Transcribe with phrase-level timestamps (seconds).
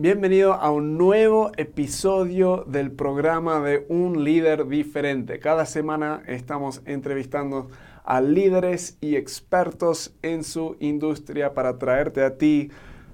[0.00, 5.40] Bienvenido a un nuevo episodio del programa de Un líder diferente.
[5.40, 7.68] Cada semana estamos entrevistando
[8.04, 12.70] a líderes y expertos en su industria para traerte a ti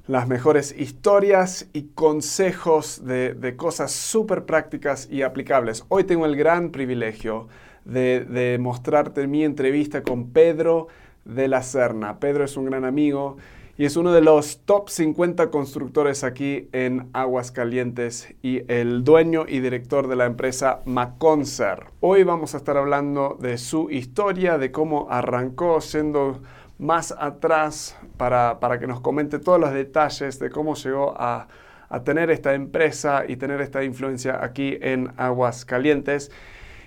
[0.06, 5.86] las mejores historias y consejos de, cosas súper prácticas y aplicables.
[5.88, 7.48] Hoy tengo el gran privilegio
[7.86, 10.88] de, de mostrarte mi entrevista con Pedro
[11.24, 12.20] de la Serna.
[12.20, 13.38] Pedro es un gran amigo
[13.76, 19.58] y es uno de los top 50 constructores aquí en Aguascalientes y el dueño y
[19.58, 21.86] director de la empresa Maconcer.
[21.98, 26.40] Hoy vamos a estar hablando de su historia, de cómo arrancó siendo
[26.78, 31.48] más atrás para, para que nos comente todos los detalles de cómo llegó a,
[31.88, 36.30] a tener esta empresa y tener esta influencia aquí en Aguascalientes.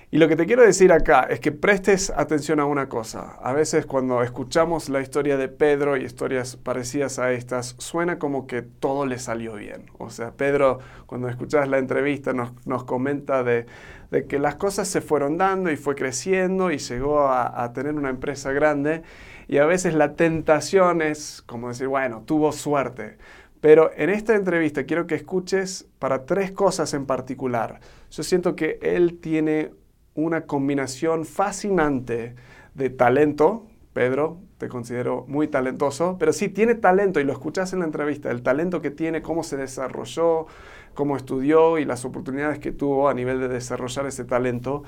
[0.09, 3.37] Y lo que te quiero decir acá es que prestes atención a una cosa.
[3.41, 8.47] A veces cuando escuchamos la historia de Pedro y historias parecidas a estas, suena como
[8.47, 9.91] que todo le salió bien.
[9.97, 13.65] O sea, Pedro, cuando escuchas la entrevista, nos, nos comenta de,
[14.09, 17.93] de, que las cosas se fueron dando y fue creciendo y llegó a, a tener
[17.95, 19.03] una empresa grande.
[19.49, 23.17] Y a veces la tentación es como decir, bueno, tuvo suerte.
[23.59, 27.81] Pero en esta entrevista quiero que escuches para tres cosas en particular.
[28.09, 29.71] Yo siento que él tiene
[30.17, 32.35] una combinación fascinante
[32.73, 33.67] de talento.
[33.93, 38.29] Pedro, te considero muy talentoso, pero sí tiene talento y lo escuchas en la entrevista,
[38.29, 40.47] el talento que tiene, cómo se desarrolló,
[40.93, 44.83] cómo estudió y las oportunidades que tuvo a nivel de desarrollar ese talento.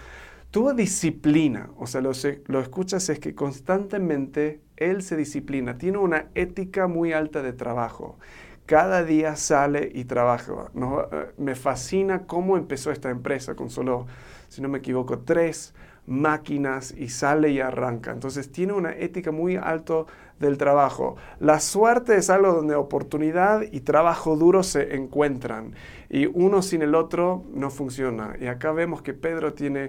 [0.52, 2.12] Tuvo disciplina, o sea, lo,
[2.48, 8.18] lo escuchas es que constantemente él se disciplina, tiene una ética muy alta de trabajo
[8.70, 10.70] cada día sale y trabaja.
[10.76, 11.02] ¿no?
[11.02, 14.06] Eh, me fascina cómo empezó esta empresa con solo
[14.48, 15.74] si no me equivoco, tres
[16.06, 18.12] máquinas y sale y arranca.
[18.12, 20.06] Entonces tiene una ética muy alto
[20.40, 21.16] del trabajo.
[21.40, 25.74] La suerte es algo donde oportunidad y trabajo duro se encuentran
[26.08, 28.36] y uno sin el otro no funciona.
[28.40, 29.86] Y acá vemos que Pedro tiene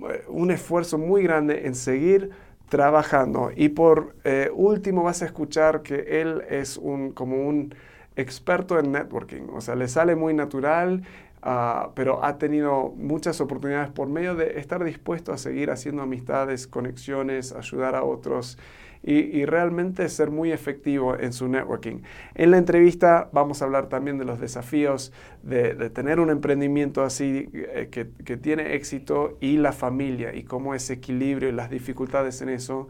[0.00, 2.30] eh, un esfuerzo muy grande en seguir
[2.68, 3.52] trabajando.
[3.54, 7.72] Y por eh, último vas a escuchar que él es un, como un
[8.16, 11.02] experto en networking, o sea, le sale muy natural
[11.42, 16.66] Ah, pero ha tenido muchas oportunidades por medio de estar dispuesto a seguir haciendo amistades,
[16.66, 18.58] conexiones, ayudar a otros
[19.02, 22.02] y, realmente ser muy efectivo en su networking.
[22.34, 25.10] En la entrevista vamos a hablar también de los desafíos
[25.42, 30.74] de, tener un emprendimiento así eh, que, que, tiene éxito y la familia y cómo
[30.74, 32.88] ese equilibrio y las dificultades en eso.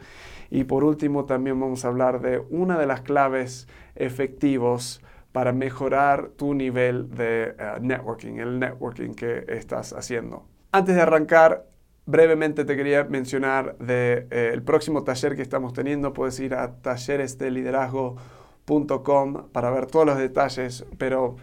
[0.50, 5.00] Y por último también vamos a hablar de una de las claves efectivos
[5.32, 10.46] para mejorar tu nivel de eh, networking, el networking que estás haciendo.
[10.72, 11.66] Antes de arrancar,
[12.06, 16.12] brevemente te quería mencionar eh, próximo taller que estamos teniendo.
[16.12, 21.36] Puedes ir a talleresdeliderazgo.com para ver todos los detalles, pero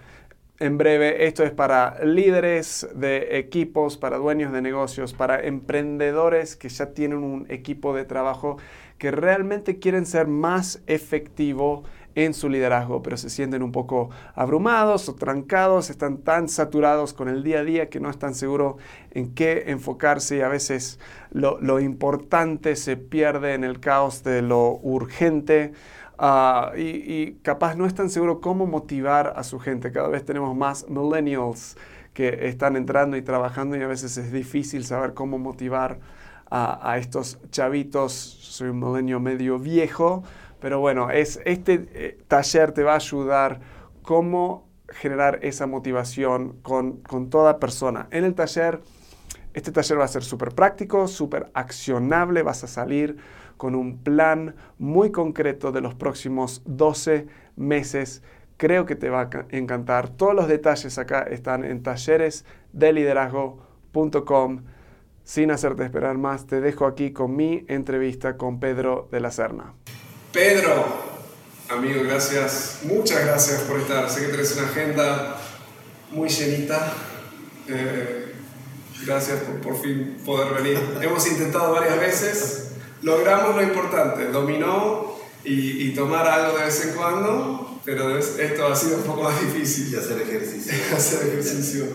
[0.59, 6.69] en breve esto es para líderes de equipos, para dueños de negocios, para emprendedores que
[6.69, 8.57] ya tienen un equipo de trabajo
[8.97, 11.83] que realmente quieren ser más efectivo
[12.17, 17.29] en su liderazgo, pero se sienten un poco abrumados o trancados, están tan saturados con
[17.29, 18.77] el día a día que no están seguros
[19.11, 24.79] en qué enfocarse y a veces lo, importante se pierde en el caos de lo
[24.81, 25.73] urgente.
[26.17, 29.91] Ah, y, capaz no están seguros cómo motivar a su gente.
[29.91, 31.77] Cada vez tenemos más millennials
[32.15, 35.99] que están entrando y trabajando y a veces es difícil saber cómo motivar
[36.49, 38.13] a, estos chavitos.
[38.13, 40.23] Soy un milenio medio viejo,
[40.59, 43.59] pero bueno, es, este eh, taller te va a ayudar
[44.01, 48.07] cómo generar esa motivación con, con toda persona.
[48.11, 48.79] En el taller,
[49.53, 53.17] este taller va a ser súper práctico, súper accionable, vas a salir
[53.57, 58.21] con un plan muy concreto de los próximos 12 meses.
[58.55, 60.09] Creo que te va a encantar.
[60.09, 64.63] Todos los detalles acá están en talleresdeliderazgo.com.
[65.23, 69.73] Sin hacerte esperar más, te dejo aquí con mi entrevista con Pedro de la Serna.
[70.37, 70.85] Pedro,
[71.67, 74.07] amigo, gracias, muchas gracias por estar.
[74.07, 75.35] Sé que tienes una agenda
[76.11, 76.93] muy llenita.
[77.67, 78.35] Eh,
[79.03, 80.79] gracias por por fin poder venir.
[81.01, 82.67] Hemos intentado varias veces,
[83.01, 88.75] logramos lo importante, dominó y, y tomar algo de vez en cuando, pero esto ha
[88.75, 89.91] sido un poco más difícil.
[89.91, 90.71] Y hacer ejercicio.
[90.95, 91.85] hacer ejercicio.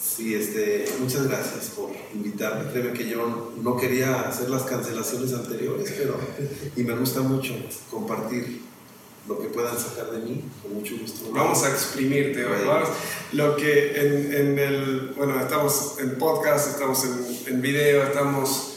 [0.00, 2.70] Sí, este, muchas gracias por invitarme.
[2.72, 6.16] Créeme que yo no quería hacer las cancelaciones anteriores, pero
[6.74, 7.54] y me gusta mucho
[7.90, 8.62] compartir
[9.28, 11.30] lo que puedan sacar de mí, con mucho gusto.
[11.32, 12.60] Vamos a exprimirte hoy.
[13.32, 18.74] Lo que en, en, el, bueno, estamos en podcast, estamos en, en video, estamos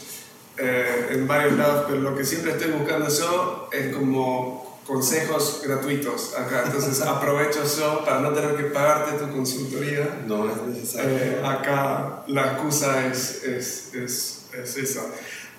[0.58, 6.34] eh, en varios lados, pero lo que siempre estoy buscando yo es como consejos gratuitos
[6.34, 6.64] acá.
[6.66, 10.22] Entonces aprovecho yo para no tener que pagarte tu consultoría.
[10.26, 11.10] No es necesario.
[11.10, 15.02] Eh, acá la excusa es, es, es, es esa.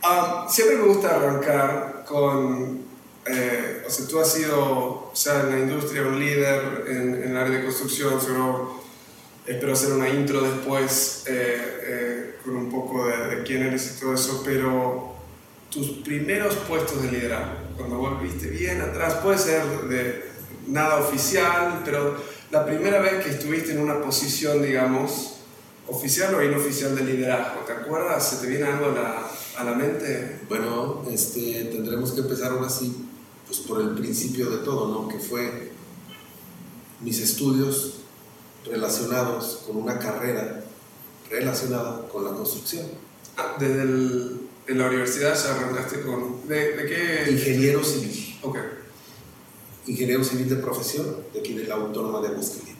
[0.02, 2.86] Ah, siempre me gusta arrancar con,
[3.26, 7.32] eh, o sea, tú has sido, o sea, en la industria un líder en, en
[7.32, 8.86] el área de construcción, seguro
[9.46, 14.00] espero hacer una intro después eh, eh, con un poco de, de, quién eres y
[14.00, 15.15] todo eso, pero
[15.76, 20.24] tus primeros puestos de liderazgo, cuando volviste bien atrás, puede ser de
[20.68, 22.16] nada oficial, pero
[22.50, 25.34] la primera vez que estuviste en una posición, digamos,
[25.86, 28.30] oficial o inoficial de liderazgo, ¿te acuerdas?
[28.30, 30.40] ¿Se te viene algo a la, a la mente?
[30.48, 32.96] Bueno, este, tendremos que empezar ahora sí,
[33.46, 35.10] pues por el principio de todo, ¿no?
[35.10, 35.74] Que fue
[37.02, 37.96] mis estudios
[38.66, 40.64] relacionados con una carrera
[41.30, 42.86] relacionada con la construcción.
[43.36, 46.48] Ah, desde el, en la universidad ya arrancaste con...
[46.48, 47.32] ¿De, de qué?
[47.32, 48.38] Ingeniero civil.
[48.42, 48.58] Ok.
[49.88, 52.76] Ingeniero civil de profesión, de aquí de la Autónoma de Aguascalientes.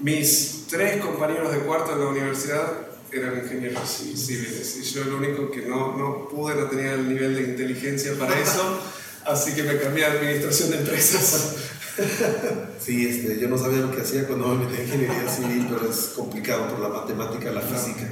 [0.00, 2.72] Mis tres compañeros de cuarto en la universidad
[3.12, 7.36] eran ingenieros civiles y yo lo único que no, no pude, no tenía el nivel
[7.36, 8.80] de inteligencia para eso,
[9.24, 11.56] así que me cambié a administración de empresas.
[12.80, 15.88] Sí, este, yo no sabía lo que hacía cuando me metí en ingeniería civil, pero
[15.88, 18.10] es complicado por la matemática, la física,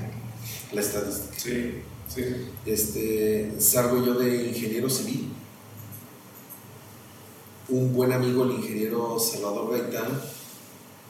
[0.72, 1.34] la estadística.
[1.36, 2.22] Sí, sí.
[2.66, 5.32] Este, salgo yo de ingeniero civil.
[7.68, 10.20] Un buen amigo, el ingeniero Salvador Gaitán,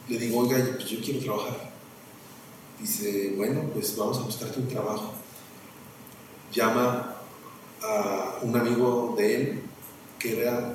[0.07, 1.71] le digo, oiga, pues yo quiero trabajar.
[2.79, 5.13] Dice, bueno, pues vamos a buscarte un trabajo.
[6.53, 7.15] Llama
[7.81, 9.61] a un amigo de él,
[10.19, 10.73] que era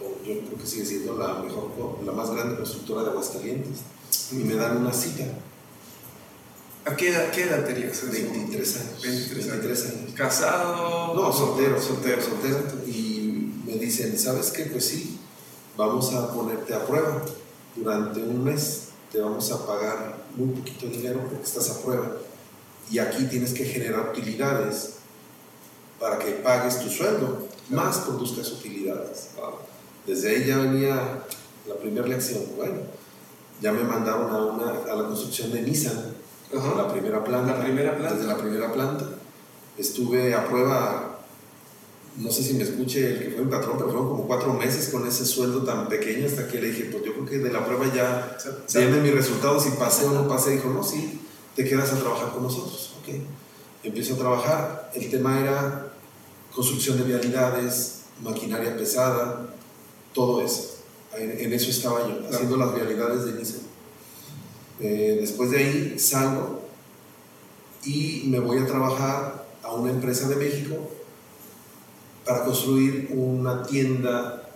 [0.00, 1.70] o yo creo que sigue siendo la mejor,
[2.04, 3.80] la más grande constructora de Aguascalientes,
[4.32, 5.24] y me dan una cita.
[6.86, 8.10] ¿A qué edad, qué edad tenías?
[8.10, 9.02] 23 años.
[9.02, 9.62] 23 años.
[9.62, 10.14] 23 años.
[10.14, 11.14] ¿Casado?
[11.14, 12.58] No, soltero, soltero, soltero.
[12.86, 14.64] Y me dicen, ¿sabes qué?
[14.64, 15.18] Pues sí,
[15.78, 17.22] vamos a ponerte a prueba.
[17.74, 22.16] Durante un mes te vamos a pagar muy poquito dinero porque estás a prueba.
[22.90, 24.96] Y aquí tienes que generar utilidades
[25.98, 29.30] para que pagues tu sueldo, más produzcas utilidades.
[30.06, 31.24] Desde ahí ya venía
[31.66, 32.42] la primera lección.
[32.56, 32.80] Bueno,
[33.62, 36.13] ya me mandaron a, una, a la construcción de Nissan,
[36.58, 36.74] Ajá.
[36.76, 37.56] la primera planta.
[37.56, 38.14] La primera planta.
[38.14, 39.04] Desde la primera planta.
[39.76, 41.18] Estuve a prueba,
[42.16, 44.88] no sé si me escuche el que fue mi patrón, pero fueron como cuatro meses
[44.90, 47.64] con ese sueldo tan pequeño hasta que le dije, pues yo creo que de la
[47.64, 48.36] prueba ya
[48.72, 50.52] vienen mis resultados, si pasé o no pasé.
[50.52, 51.20] Dijo, no, sí,
[51.56, 52.94] te quedas a trabajar con nosotros.
[53.02, 53.14] Ok.
[53.82, 54.90] Empiezo a trabajar.
[54.94, 55.92] El tema era
[56.54, 59.48] construcción de vialidades, maquinaria pesada,
[60.12, 60.76] todo eso.
[61.16, 63.63] En, en eso estaba yo, haciendo las vialidades de Nissan.
[64.80, 66.62] Eh, después de ahí salgo
[67.84, 70.74] y me voy a trabajar a una empresa de México
[72.24, 74.48] para construir una tienda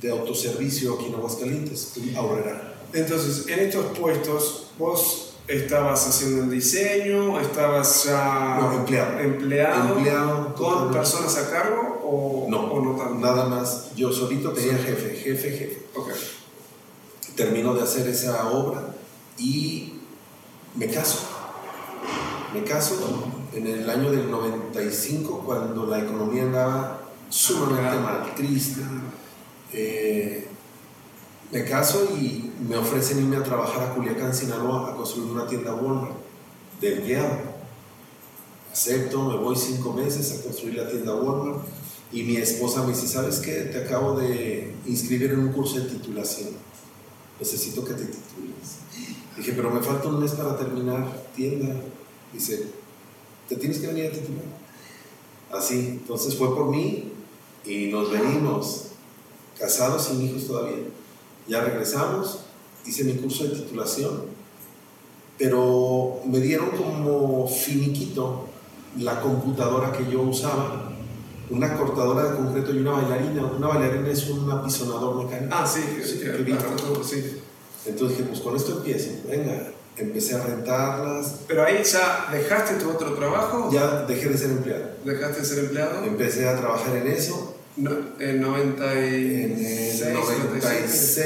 [0.00, 2.74] de autoservicio aquí en Aguascalientes, en Aurrera.
[2.92, 9.18] Entonces, en estos puestos, vos estabas haciendo el diseño, estabas ya No, empleado.
[9.20, 13.14] empleado, Empleado, con personas a cargo o No, o no tanto.
[13.14, 13.94] nada más.
[13.96, 15.82] Yo solito tenía jefe, jefe, jefe.
[15.94, 16.10] Ok.
[17.36, 18.94] Termino de hacer esa obra
[19.38, 19.94] y
[20.74, 21.28] me caso.
[22.54, 28.82] Me caso en el año del 95 cuando la economía andaba sumamente mal, triste.
[29.72, 30.48] Eh,
[31.50, 35.74] me caso y me ofrecen irme a trabajar a Culiacán, Sinaloa, a construir una tienda
[35.74, 36.14] Walmart
[36.80, 37.52] del guiado.
[38.72, 41.62] Acepto, me voy cinco meses a construir la tienda Walmart
[42.12, 43.52] y mi esposa me dice, ¿sabes qué?
[43.64, 46.50] Te acabo de inscribir en un curso de titulación.
[47.40, 48.81] Necesito que te titules.
[49.36, 51.74] Dije, pero me falta un mes para terminar tienda.
[52.32, 52.66] Dice,
[53.48, 54.44] ¿te tienes que venir a titular?
[55.52, 57.12] Así, entonces fue por mí
[57.64, 58.88] y nos venimos,
[59.58, 60.78] casados sin hijos todavía.
[61.48, 62.40] Ya regresamos,
[62.86, 64.22] hice mi curso de titulación,
[65.38, 68.46] pero me dieron como finiquito
[68.98, 70.92] la computadora que yo usaba,
[71.50, 73.44] una cortadora de concreto y una bailarina.
[73.46, 75.54] Una bailarina es un apisonador mecánico.
[75.54, 76.64] Ah, sí, Sí, que- que que- viste.
[76.76, 77.40] todo, sí.
[77.86, 79.10] Entonces dije, pues con esto empiezo.
[79.28, 81.34] Venga, empecé a rentarlas.
[81.48, 84.84] Pero ahí ya dejaste tu otro trabajo, Ya dejé de ser empleado.
[85.04, 86.04] dejaste de ser empleado.
[86.04, 90.62] Empecé a trabajar en eso No, en 96, en el 97.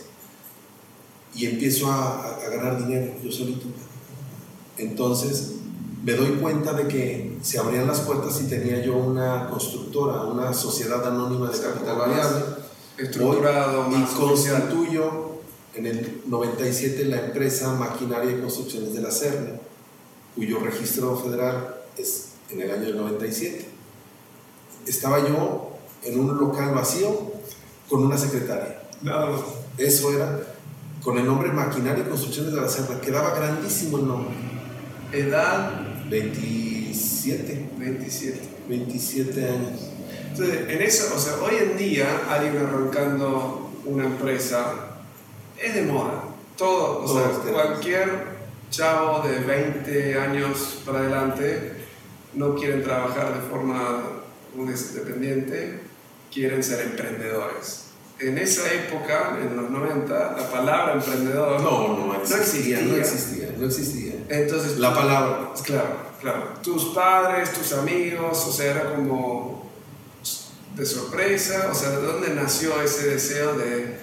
[1.35, 3.67] y empiezo a, a- a ganar dinero yo solito.
[4.79, 5.53] Entonces
[6.09, 10.55] me doy cuenta de que se abrían las puertas y tenía yo una constructora, una
[10.55, 12.45] sociedad anónima de capital variable.
[12.97, 15.33] estructurado, más y constituyo
[15.75, 19.61] en el 97 la empresa Maquinaria y Construcciones de la Serna,
[20.35, 23.69] cuyo registro federal es en el año del 97.
[24.87, 25.73] estaba yo
[26.05, 27.33] en un local vacío
[27.87, 28.81] con una secretaria.
[29.03, 29.41] Nada más.
[29.77, 30.41] Eso era
[31.05, 32.99] con el nombre Maquinaria y Construcciones de la Serra.
[32.99, 34.35] Quedaba grandísimo el nombre.
[35.13, 38.41] Edad 27, 27.
[38.69, 39.91] 27 años.
[40.31, 44.75] Entonces, en eso, o sea, hoy en día alguien arrancando una empresa
[45.63, 46.25] es de moda.
[46.57, 47.63] Todo, o Todos sea, tenemos.
[47.63, 48.39] cualquier
[48.71, 51.73] chavo de 20 años para adelante
[52.35, 54.03] no quieren trabajar de forma
[54.57, 55.81] independiente,
[56.33, 57.85] quieren ser emprendedores.
[58.21, 63.49] En esa época, en los 90, la palabra emprendedor No, no existía, no existía.
[63.49, 64.08] existía, no existía.
[64.29, 65.53] Entonces, La palabra.
[65.65, 66.45] Claro, claro.
[66.63, 69.69] Tus padres, tus amigos, o sea, era como
[70.77, 73.99] de sorpresa, o sea, ¿de dónde nació ese deseo de,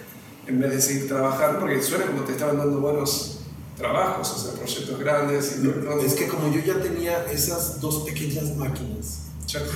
[0.48, 1.60] en vez de seguir trabajando?
[1.60, 3.40] Porque suena como te estaban dando buenos
[3.78, 5.58] trabajos, o sea, proyectos grandes.
[5.60, 9.22] Y no- Es que como yo ya tenía esas dos pequeñas máquinas,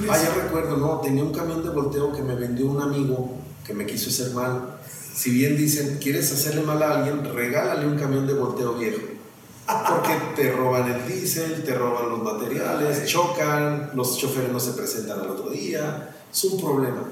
[0.09, 3.73] Ah, ya recuerdo, no, tenía un camión de volteo que me vendió un amigo que
[3.73, 4.77] me quiso hacer mal.
[5.13, 8.97] Si bien dicen, quieres hacerle mal a alguien, regálale un camión de volteo viejo.
[9.87, 15.19] Porque te roban el diésel, te roban los materiales, chocan, los choferes no se presentan
[15.19, 17.03] al otro día, es un problema.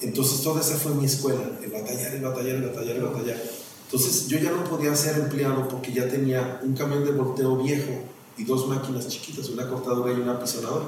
[0.00, 3.36] Entonces toda esa fue mi escuela, el batallar, el batallar, el batallar, el batallar.
[3.84, 7.92] Entonces yo ya no podía ser empleado porque ya tenía un camión de volteo viejo
[8.36, 10.86] y dos máquinas chiquitas, una cortadora y una pisonadora.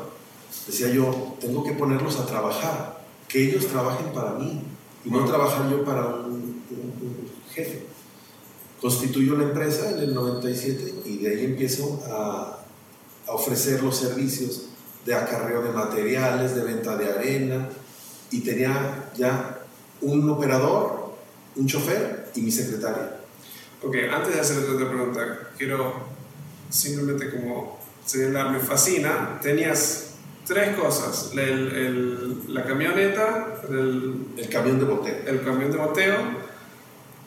[0.67, 4.63] Decía yo, tengo que ponerlos a trabajar, que ellos trabajen para mí
[5.05, 6.50] y no trabajar yo para un.
[8.81, 12.61] Constituyo la empresa en el 97 y de ahí empiezo a,
[13.27, 14.67] a ofrecer los servicios
[15.05, 17.69] de acarreo de materiales, de venta de arena
[18.31, 19.59] y tenía ya
[20.01, 21.15] un operador,
[21.57, 23.17] un chofer y mi secretaria.
[23.83, 25.95] Ok, antes de hacer otra pregunta, quiero
[26.71, 30.07] simplemente como señalar, me fascina, tenías
[30.47, 35.15] tres cosas, el- el- la camioneta, el, El camión de volteo.
[35.27, 36.17] el camión de boteo,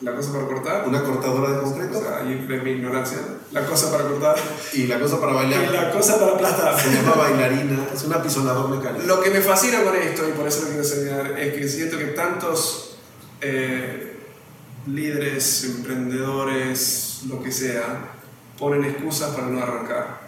[0.03, 3.19] la cosa para cortar, Una cortadora de o concreto sea, ahí ves mi ignorancia,
[3.51, 4.35] la cosa para cortar
[4.73, 5.71] y la cosa para y bailar.
[5.71, 6.79] la cosa para aplastar.
[6.79, 9.05] Se llama bailarina, es un apisonador mecánico.
[9.05, 11.97] Lo que me fascina con esto, y por eso lo quiero señalar, es que siento
[11.97, 12.97] que tantos
[13.39, 14.17] eh,
[14.87, 18.11] líderes, emprendedores, lo que sea,
[18.59, 20.21] ponen excusas para no arrancar.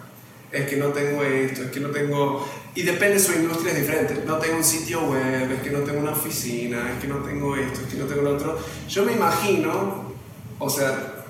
[0.50, 2.48] Es que no tengo esto, es que no tengo...
[2.76, 4.22] Y depende, su industria es diferente.
[4.26, 7.56] No tengo un sitio web, es que no tengo una oficina, es que no tengo
[7.56, 8.58] esto, es que no tengo lo otro.
[8.86, 10.12] Yo me imagino,
[10.58, 11.24] o sea,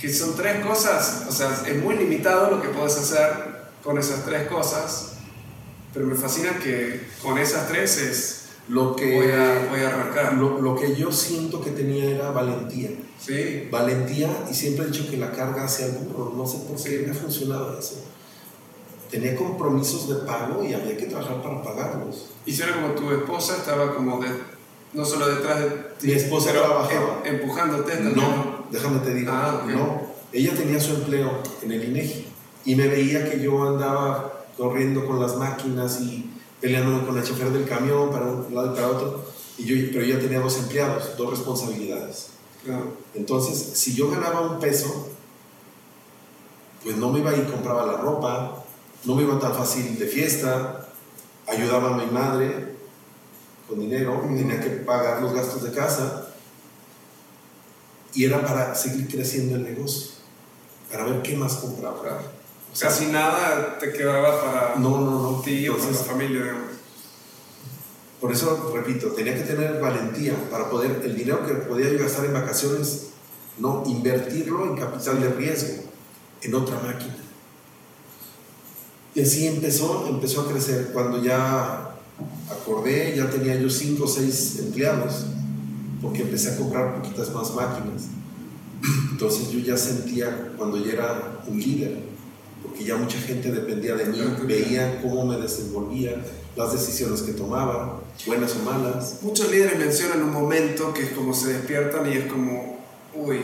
[0.00, 4.24] que son tres cosas, o sea, es muy limitado lo que puedes hacer con esas
[4.24, 5.18] tres cosas,
[5.92, 10.34] pero me fascina que con esas tres es, Lo que, voy, a, voy a arrancar.
[10.34, 12.90] lo, lo que yo siento que tenía era valentía.
[13.18, 16.82] Sí, Valentía, y siempre he dicho que la carga hacia el burro, no sé por
[16.82, 18.04] qué me ha funcionado eso.
[19.10, 22.26] Tenía compromisos de pago y había que trabajar para pagarlos.
[22.44, 24.28] y suena como tu esposa estaba como de,
[24.92, 27.22] no solo detrás de ti, Mi esposa trabajaba.
[27.24, 28.14] em- empujándote también.
[28.16, 29.70] No, déjame te digo, Ah, ok.
[29.70, 30.00] no.
[30.32, 31.30] Ella tenía su empleo
[31.62, 32.26] en el INEGI
[32.64, 37.50] y me veía que yo andaba corriendo con las máquinas y peleándome con el chofer
[37.50, 39.24] del camión para un lado y para otro.
[39.58, 42.28] Y yo, pero ella tenía dos empleados, dos responsabilidades.
[42.64, 42.92] Claro.
[43.14, 45.08] Entonces, si yo ganaba un peso,
[46.82, 48.64] pues no me iba y compraba la ropa,
[49.06, 50.86] no me iba tan fácil de fiesta,
[51.46, 52.74] ayudaba a mi madre
[53.68, 56.28] con dinero, tenía que pagar los gastos de casa
[58.14, 60.12] y era para seguir creciendo el negocio,
[60.90, 62.00] para ver qué más compraba.
[62.00, 62.36] Claro.
[62.78, 65.40] Casi nada te quedaba para No, no, no.
[65.40, 66.70] ti o para la Entonces, familia, digamos.
[68.20, 72.24] por eso, repito, tenía que tener valentía para poder, el dinero que podía yo gastar
[72.26, 73.08] en vacaciones,
[73.58, 75.84] no invertirlo en capital de riesgo,
[76.42, 77.16] en otra máquina.
[79.16, 80.90] Y así empezó, empezó a crecer.
[80.92, 81.94] Cuando ya
[82.50, 85.24] acordé, ya tenía yo cinco o seis empleados,
[86.02, 88.08] porque empecé a comprar poquitas más máquinas.
[89.12, 91.96] Entonces yo ya sentía cuando ya era un líder,
[92.62, 96.22] porque ya mucha gente dependía de mí, veía cómo me desenvolvía,
[96.54, 99.20] las decisiones que tomaba, buenas o malas.
[99.22, 102.80] Muchos líderes mencionan un momento que es como se despiertan y es como,
[103.14, 103.40] uy,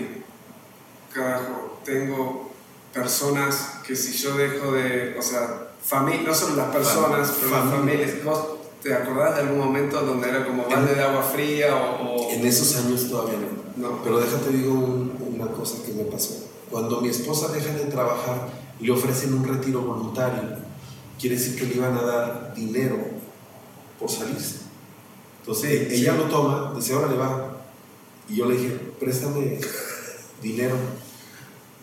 [1.15, 2.51] carajo, tengo
[2.93, 7.51] personas que si yo dejo de, o sea, familia, no solo las personas, Fam- pero
[7.51, 7.79] las familia.
[8.07, 8.25] familias.
[8.25, 8.45] ¿Vos
[8.83, 12.05] te acordás de algún momento donde era como balde de agua fría o...?
[12.27, 13.89] o- En esos años todavía no.
[13.89, 14.03] No.
[14.03, 16.49] Pero déjate digo un- una cosa que me pasó.
[16.71, 18.49] Cuando mi esposa deja de trabajar
[18.81, 20.43] le ofrecen un retiro voluntario,
[21.21, 22.97] quiere decir que le iban a dar dinero
[23.99, 24.57] por salirse.
[25.41, 26.19] Entonces Sí, ella sí.
[26.19, 27.57] lo toma, dice, ahora le va.
[28.29, 29.59] Y yo le dije, préstame
[30.43, 30.77] dinero.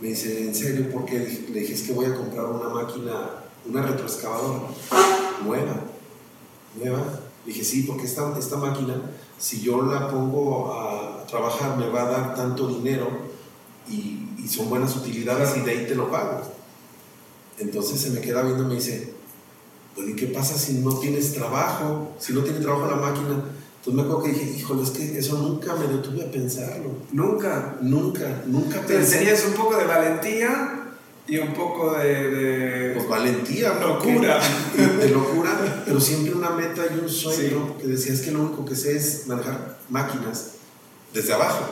[0.01, 0.89] Me dice, ¿en serio?
[0.91, 1.19] ¿Por qué?
[1.51, 4.61] Le dije, que voy a comprar una máquina, una retroexcavadora
[5.45, 5.81] nueva,
[6.75, 7.19] nueva.
[7.45, 9.01] dije, sí, porque esta, esta máquina,
[9.37, 13.09] si yo la pongo a trabajar, me va a dar tanto dinero
[13.89, 16.41] y, y son buenas utilidades y de ahí te lo pago.
[17.57, 19.13] Entonces se me queda viendo y me dice,
[19.95, 22.13] bueno, ¿y qué pasa si no tienes trabajo?
[22.19, 23.43] Si no tiene trabajo la máquina.
[23.79, 26.91] Entonces me acuerdo que dije, híjole, es que eso nunca me detuve a pensarlo.
[27.13, 27.77] Nunca.
[27.81, 30.89] Nunca, nunca Te enseñas un poco de valentía
[31.25, 32.29] y un poco de...
[32.29, 32.93] de...
[32.95, 34.41] Pues valentía, locura.
[34.75, 38.65] De locura, pero siempre una meta y un sueño que decía es que lo único
[38.65, 40.55] que sé es manejar máquinas
[41.13, 41.65] desde abajo,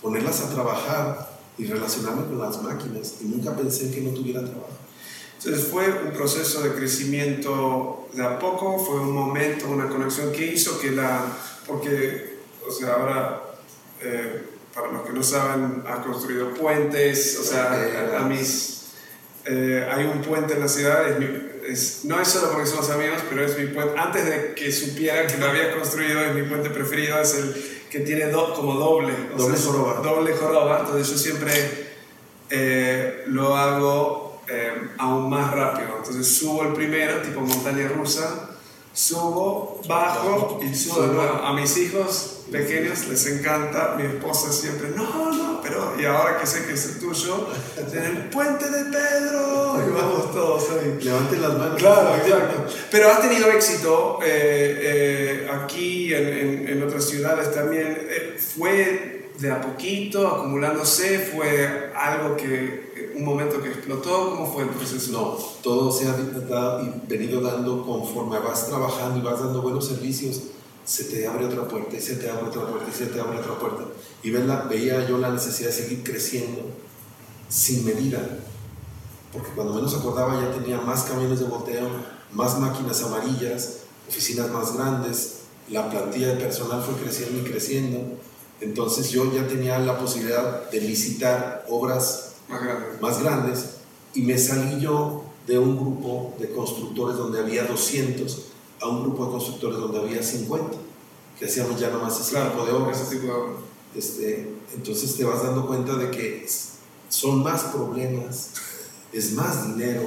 [0.00, 3.16] ponerlas a trabajar y relacionarme con las máquinas.
[3.20, 4.79] Y nunca pensé que no tuviera trabajo.
[5.42, 10.44] Entonces fue un proceso de crecimiento de a poco, fue un momento, una conexión que
[10.44, 11.24] hizo que la,
[11.66, 13.42] porque, o sea, ahora,
[14.02, 14.42] eh,
[14.74, 18.88] para los que no saben, ha construido puentes, o sea, a, mis,
[19.46, 23.42] eh, hay un puente en la ciudad, es no es solo porque somos amigos, pero
[23.42, 27.18] es mi puente, antes de que supiera que lo había construido, es mi puente preferido,
[27.18, 30.00] es el que tiene do, como doble, doble joroba.
[30.02, 31.52] Doble joroba, entonces yo siempre
[32.50, 35.96] eh, lo hago eh, aún más rápido.
[35.98, 38.50] Entonces subo el primero, tipo montaña rusa,
[38.92, 41.34] subo, bajo y subo de nuevo.
[41.34, 46.46] A mis hijos pequeños les encanta, mi esposa siempre, no, no, pero y ahora que
[46.46, 50.98] sé que es el tuyo, en el puente de Pedro, y vamos todos ahí.
[51.00, 51.76] Levanten las manos.
[51.78, 52.66] Claro, exacto.
[52.90, 58.08] Pero has tenido éxito eh, eh, aquí, en, en, en, otras ciudades también.
[58.56, 61.30] ¿Fue de a poquito, acumulándose?
[61.32, 62.89] ¿Fue algo que
[63.20, 64.30] un momento que explotó?
[64.30, 65.12] ¿Cómo fue el proceso?
[65.12, 66.16] No, todo se ha
[66.48, 70.40] dado y venido dando conforme vas trabajando y vas dando buenos servicios,
[70.84, 73.38] se te abre otra puerta y se te abre otra puerta y se te abre
[73.38, 73.84] otra puerta.
[74.22, 76.62] Y veía yo la necesidad de seguir creciendo
[77.48, 78.38] sin medida,
[79.32, 81.88] porque cuando menos acordaba ya tenía más camiones de boteo,
[82.32, 87.98] más máquinas amarillas, oficinas más grandes, la plantilla de personal fue creciendo y creciendo.
[88.60, 92.29] Entonces yo ya tenía la posibilidad de licitar obras
[93.00, 93.76] más grandes.
[94.14, 98.46] y me salí yo de un grupo de constructores donde había 200
[98.80, 100.76] a un grupo de constructores donde había 50,
[101.38, 103.00] que hacíamos ya nomás ese tipo de obras.
[103.00, 103.56] Ese tipo de obras.
[103.94, 106.46] Este, entonces te vas dando cuenta de que
[107.08, 108.50] son más problemas,
[109.12, 110.04] es más dinero,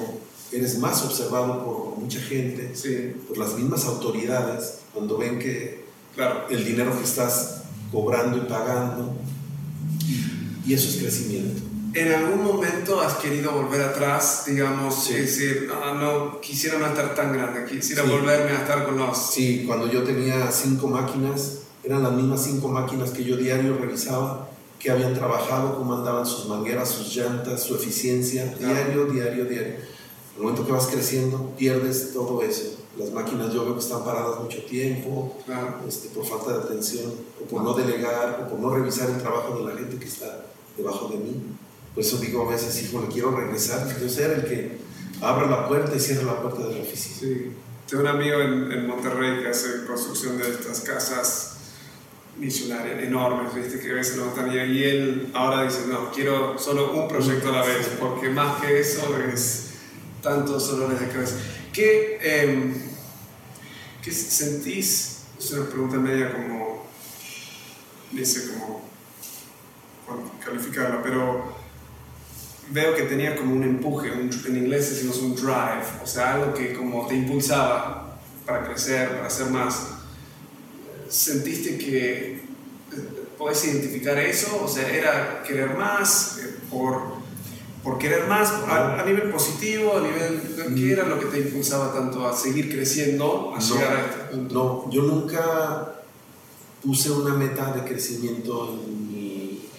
[0.52, 2.74] eres más observado por mucha gente,
[3.28, 6.48] por las mismas autoridades, cuando ven que claro.
[6.50, 9.14] el dinero que estás cobrando y pagando,
[10.66, 11.73] y eso es crecimiento.
[11.96, 17.14] ¿En algún momento has querido volver atrás, digamos, y decir, ah, no, quisiera no estar
[17.14, 19.16] tan grande, quisiera volverme a estar con los...
[19.32, 24.50] Sí, cuando yo tenía cinco máquinas, eran las mismas cinco máquinas que yo diario revisaba,
[24.80, 29.76] que habían trabajado, cómo andaban sus mangueras, sus llantas, su eficiencia, diario, diario, diario.
[29.76, 32.76] En el momento que vas creciendo, pierdes todo eso.
[32.98, 35.38] Las máquinas yo veo que están paradas mucho tiempo,
[35.88, 39.60] este, por falta de atención, o por no delegar, o por no revisar el trabajo
[39.60, 41.36] de la gente que está debajo de mí.
[41.94, 44.78] Por eso digo a veces, hijo, le quiero regresar, yo ser el que
[45.22, 47.16] abra la puerta y cierre la puerta de la oficina.
[47.20, 47.52] Sí.
[47.88, 51.54] Tengo un amigo en, en Monterrey que hace construcción de estas casas
[52.38, 53.80] misionarias enormes, ¿viste?
[53.80, 57.52] que ves en la montaña y él ahora dice, no, quiero solo un proyecto a
[57.52, 59.74] la vez, porque más que eso es
[60.22, 61.36] tantos dolores de cabeza.
[61.72, 62.74] ¿Qué, eh,
[64.02, 65.24] ¿qué sentís?
[65.38, 66.86] Es una pregunta media como,
[68.12, 68.82] dice como,
[70.44, 71.63] calificarla, pero
[72.70, 76.74] veo que tenía como un empuje, en inglés decimos un drive, o sea, algo que
[76.74, 79.88] como te impulsaba para crecer, para hacer más.
[81.10, 82.42] ¿Sentiste que eh,
[83.38, 84.64] podés identificar eso?
[84.64, 87.02] O sea, ¿era querer más eh, por,
[87.84, 90.76] por querer más a, nivel positivo, a nivel...
[90.76, 94.54] ¿Qué era lo que te impulsaba tanto a seguir creciendo, a llegar a este punto?
[94.54, 95.94] No, yo nunca
[96.82, 99.70] puse una meta de crecimiento en mi,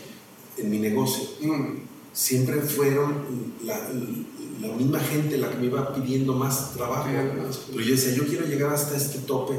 [0.58, 1.24] en mi negocio.
[1.40, 3.26] Mm siempre fueron
[3.64, 3.76] la,
[4.62, 7.08] la, misma gente la que me iba pidiendo más trabajo.
[7.72, 9.54] Pero yo decía, yo quiero llegar hasta este tope.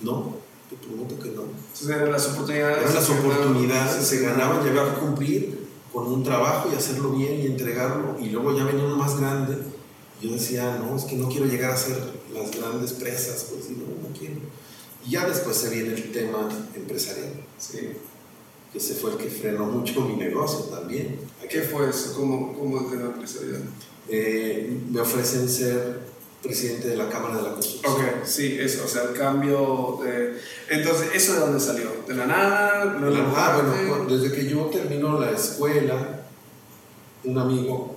[0.00, 0.36] No, no,
[0.68, 1.42] te pregunto que no.
[1.42, 2.78] Entonces eran las oportunidades.
[2.78, 7.46] Eran las oportunidades, se ganaban llegar a cumplir con un trabajo y hacerlo bien y
[7.46, 8.16] entregarlo.
[8.20, 9.56] Y luego ya venía uno más grande.
[10.20, 11.96] Yo decía, no, es que no quiero llegar a ser
[12.34, 14.40] las grandes presas, pues no, no quiero.
[15.06, 17.34] Y ya después se viene el tema empresarial.
[17.56, 17.92] Sí
[18.72, 21.18] que ese fue el que frenó mucho mi negocio también.
[21.48, 22.14] ¿Qué fue eso?
[22.14, 23.62] ¿Cómo, cómo tema empresarial?
[24.08, 26.00] Eh, me ofrecen ser
[26.42, 27.92] presidente de la Cámara de la Construcción.
[27.94, 30.38] Ok, sí, eso, o sea, el cambio de...
[30.68, 31.90] Entonces, ¿eso de dónde salió?
[32.06, 32.84] ¿De la nada?
[33.00, 36.26] ¿No la ah, bueno, desde que yo termino la escuela,
[37.24, 37.96] un amigo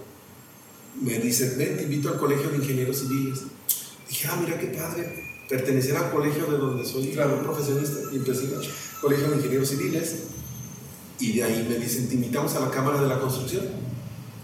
[0.99, 3.43] me dice, ven, te invito al Colegio de Ingenieros Civiles.
[4.09, 7.41] Dije, ah, mira qué padre, pertenecer al colegio de donde soy claro.
[7.41, 8.49] profesionista y empecé
[9.01, 10.15] Colegio de Ingenieros Civiles
[11.21, 13.65] y de ahí me dicen, te invitamos a la Cámara de la Construcción.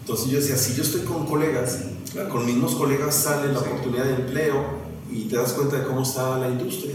[0.02, 1.80] Entonces yo decía, si yo estoy con colegas,
[2.32, 4.64] con mismos colegas sale la oportunidad de empleo
[5.12, 6.94] y te das cuenta de cómo está la industria.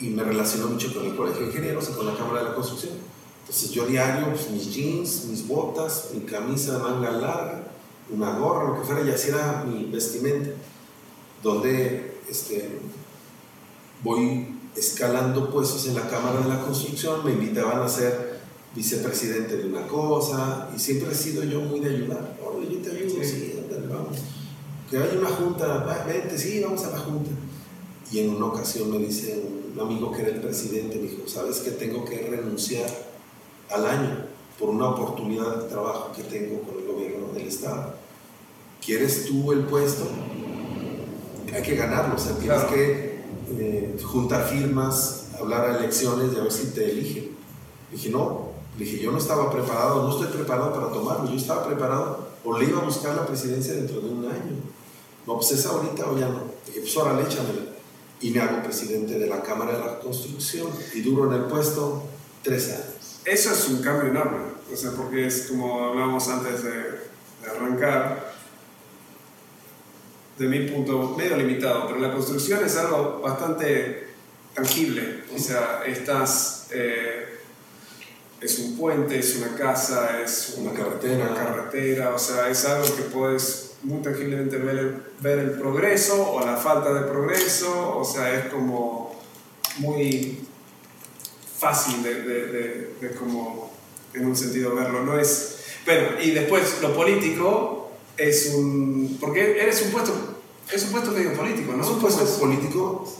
[0.00, 2.54] Y me relaciono mucho con el Colegio de Ingenieros y con la Cámara de la
[2.54, 2.94] Construcción.
[3.40, 7.64] Entonces yo diario, pues, mis jeans, mis botas, mi camisa de manga larga,
[8.10, 10.50] una gorra, lo que fuera, y así era mi vestimenta.
[11.42, 12.78] Donde este,
[14.04, 18.27] voy escalando puestos en la Cámara de la Construcción, me invitaban a ser
[18.78, 22.36] vicepresidente de una cosa, y siempre he sido yo muy de ayudar.
[22.40, 23.54] Oye, yo te ayudo, sí,
[23.90, 24.18] vamos.
[24.88, 27.30] Que hay una junta, vente, sí, vamos a la junta.
[28.12, 29.42] Y en una ocasión me dice
[29.74, 32.88] un amigo que era el presidente, me dijo, ¿sabes que tengo que renunciar
[33.68, 34.24] al año
[34.56, 37.94] por una oportunidad de trabajo que tengo con el gobierno del Estado?
[38.84, 40.06] ¿Quieres tú el puesto?
[41.52, 43.18] Hay que ganarlo, o sea, tienes que
[43.58, 47.30] eh, juntar firmas, hablar a elecciones y a ver si te eligen.
[47.90, 48.47] Dije, no,
[48.78, 52.66] dije, yo no estaba preparado, no estoy preparado para tomarlo, yo estaba preparado o le
[52.66, 54.56] iba a buscar la presidencia dentro de un año.
[55.26, 56.44] No, pues es ahorita o ya no.
[56.66, 57.62] Dije, pues ahora échamela.
[58.20, 62.02] Y me hago presidente de la Cámara de la Construcción y duro en el puesto
[62.42, 63.20] tres años.
[63.24, 64.38] Eso es un cambio enorme,
[64.72, 68.32] o sea, porque es como hablábamos antes de, de arrancar,
[70.38, 74.08] de mi punto medio limitado, pero la construcción es algo bastante
[74.54, 75.24] tangible.
[75.34, 77.27] O sea, estás, eh,
[78.40, 81.30] es un puente, es una casa, es una, carretera.
[81.30, 86.32] una carretera, o sea, es algo que puedes muy tangiblemente ver el, ver el progreso
[86.32, 89.20] o la falta de progreso, o sea, es como
[89.78, 90.38] muy
[91.58, 93.70] fácil de, de, de, como
[94.14, 95.56] en un sentido verlo, no es...
[95.84, 99.16] Pero, y después lo político es un...
[99.20, 100.12] Porque eres un puesto,
[100.72, 101.82] es un puesto medio político, ¿no?
[101.82, 103.12] Es un puesto político,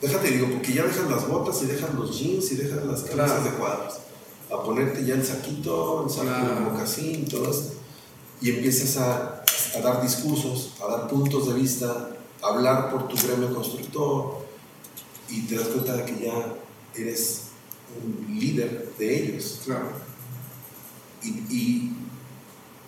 [0.00, 3.44] déjate digo, porque ya dejas las botas y dejas los jeans y dejas las camisas
[3.44, 3.94] de cuadros.
[4.50, 6.60] A ponerte ya el saquito, el saco claro.
[6.60, 7.74] mocasín, todo esto.
[8.40, 9.44] Y empiezas a,
[9.76, 12.10] a dar discursos, a dar puntos de vista,
[12.42, 14.46] a hablar por tu gremio constructor
[15.28, 16.54] y te das cuenta de que ya
[16.94, 17.42] eres
[17.96, 19.62] un líder de ellos.
[19.64, 19.88] Claro.
[21.22, 21.96] Y, y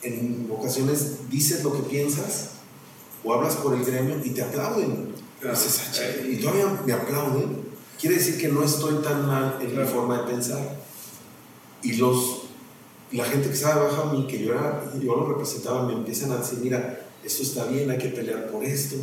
[0.03, 2.51] en ocasiones dices lo que piensas
[3.25, 5.15] o hablas por el gremio y te aplauden.
[5.45, 5.55] Ah,
[6.29, 7.69] y todavía me aplauden.
[8.01, 10.79] Quiere decir que no estoy tan mal en mi forma de pensar.
[11.83, 12.43] Y los,
[13.13, 16.33] la gente que estaba bajo a mí, que yo, era, yo lo representaba, me empiezan
[16.33, 18.97] a decir, mira, esto está bien, hay que pelear por esto.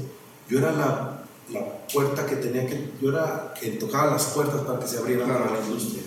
[0.49, 4.79] Yo era la, la puerta que tenía que, yo era quien tocaba las puertas para
[4.79, 6.03] que se abrieran para la industria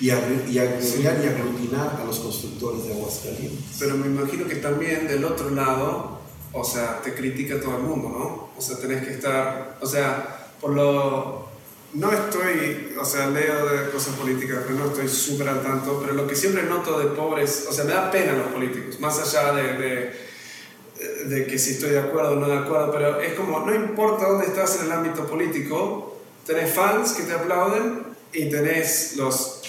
[0.00, 3.76] y, y, y aglutinar a los constructores de Aguascalientes.
[3.78, 6.18] Pero me imagino que también del otro lado,
[6.52, 8.49] o sea, te critica todo el mundo, ¿no?
[8.60, 11.48] O sea, tenés que estar, o sea, por lo...
[11.94, 16.12] No estoy, o sea, leo de cosas políticas, pero no estoy súper al tanto, pero
[16.12, 19.54] lo que siempre noto de pobres, o sea, me da pena los políticos, más allá
[19.54, 23.60] de, de, de que si estoy de acuerdo o no de acuerdo, pero es como,
[23.60, 28.02] no importa dónde estás en el ámbito político, tenés fans que te aplauden
[28.34, 29.62] y tenés los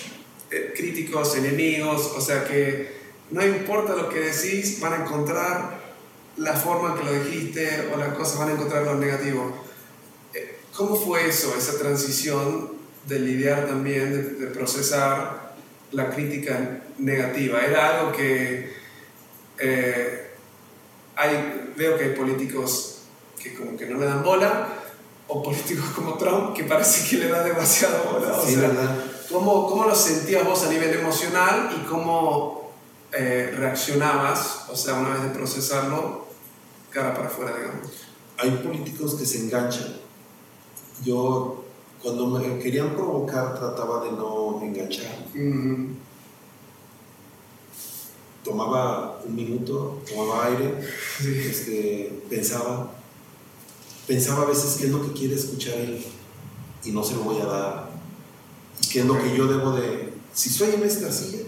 [0.52, 3.00] eh, críticos, enemigos, o sea que
[3.32, 5.81] no importa lo que decís, van a encontrar
[6.38, 9.66] la forma en que lo dijiste o las cosas van a encontrar lo negativo.
[10.34, 12.74] Eh, ¿Cómo fue eso, esa transición
[13.06, 15.56] de lidiar también, de, procesar
[15.92, 17.62] la crítica negativa?
[17.62, 18.74] ¿Era algo que
[19.60, 20.32] eh,
[21.16, 23.04] hay, veo que hay políticos
[23.42, 24.70] que como que no le dan bola,
[25.28, 28.40] o políticos como Trump que parece que le da demasiada bola?
[28.46, 28.58] sí,
[29.30, 32.61] ¿Cómo, ¿Cómo lo sentías vos a nivel emocional y cómo
[33.14, 36.28] eh, reaccionabas, o sea, una vez de procesarlo,
[36.90, 37.92] cara para afuera, digamos?
[38.38, 39.98] Hay políticos que se enganchan.
[41.04, 41.64] Yo,
[42.02, 45.12] cuando me querían provocar, trataba de no enganchar.
[48.44, 50.80] Tomaba un minuto, tomaba aire,
[51.20, 52.92] este, pensaba,
[54.08, 56.04] pensaba a veces qué es lo que quiere escuchar él
[56.84, 57.92] y no se lo voy a dar
[58.92, 60.14] qué es lo que yo debo de...
[60.34, 61.40] Si soy en esta silla,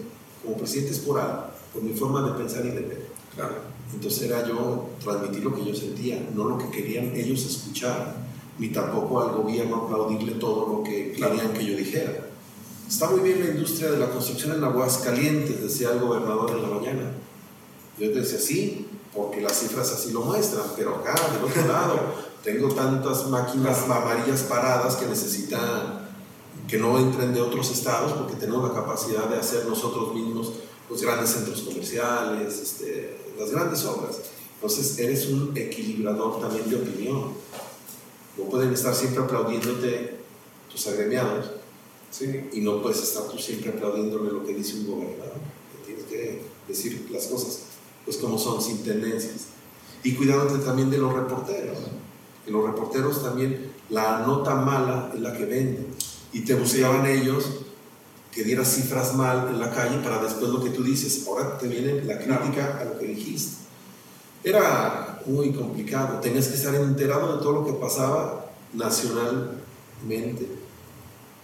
[0.43, 3.07] como presidente es por algo, por mi forma de pensar y de ver.
[3.35, 3.55] Claro.
[3.93, 8.15] Entonces era yo transmitir lo que yo sentía, no lo que querían ellos escuchar,
[8.59, 12.29] ni tampoco al gobierno aplaudirle todo lo que querían que yo dijera.
[12.87, 16.69] Está muy bien la industria de la construcción en Aguascalientes, decía el gobernador en la
[16.69, 17.11] mañana.
[17.97, 21.99] Yo decía, sí, porque las cifras así lo muestran, pero acá, del otro lado,
[22.43, 26.03] tengo tantas máquinas amarillas paradas que necesitan
[26.67, 30.53] que no entren de otros estados porque tenemos la capacidad de hacer nosotros mismos
[30.93, 34.19] los grandes centros comerciales, este, las grandes obras.
[34.55, 37.33] Entonces eres un equilibrador también de opinión.
[38.37, 40.17] No pueden estar siempre aplaudiéndote
[40.71, 41.51] tus agremiados
[42.11, 42.47] Sí.
[42.53, 45.33] y no puedes estar tú siempre aplaudiéndole lo que dice un gobernador.
[45.83, 47.61] Tienes que decir las cosas
[48.05, 49.47] pues como son, sin tendencias.
[50.03, 51.77] Y cuidándote también de los reporteros.
[52.45, 55.87] Que los reporteros también, la nota mala es la que venden.
[56.33, 57.45] Y te buscaban ellos
[58.33, 61.25] que dieras cifras mal en la calle para después lo que tú dices.
[61.27, 63.57] Ahora te viene la crítica a lo que dijiste.
[64.43, 66.19] Era muy complicado.
[66.19, 70.47] Tenías que estar enterado de todo lo que pasaba nacionalmente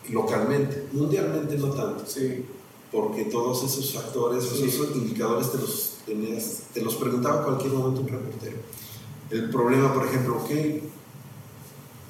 [0.08, 0.88] y localmente.
[0.91, 2.04] Mundialmente no tanto.
[2.06, 2.45] Sí.
[2.91, 4.63] Porque todos esos factores, Sí.
[4.67, 8.58] esos indicadores te los, tenías- te los preguntaba a cualquier momento un reportero.
[9.30, 10.84] El problema, por ejemplo, ¿qué,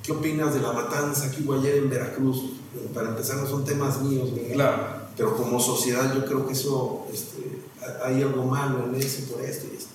[0.10, 2.54] ¿qué opinas de la matanza que hubo ayer en Veracruz?
[2.96, 4.54] Para empezar, no son temas míos, ¿verdad?
[4.54, 4.84] Claro.
[5.16, 7.62] Pero como sociedad yo creo que eso, este,
[8.04, 9.92] hay algo malo en eso por esto y esto.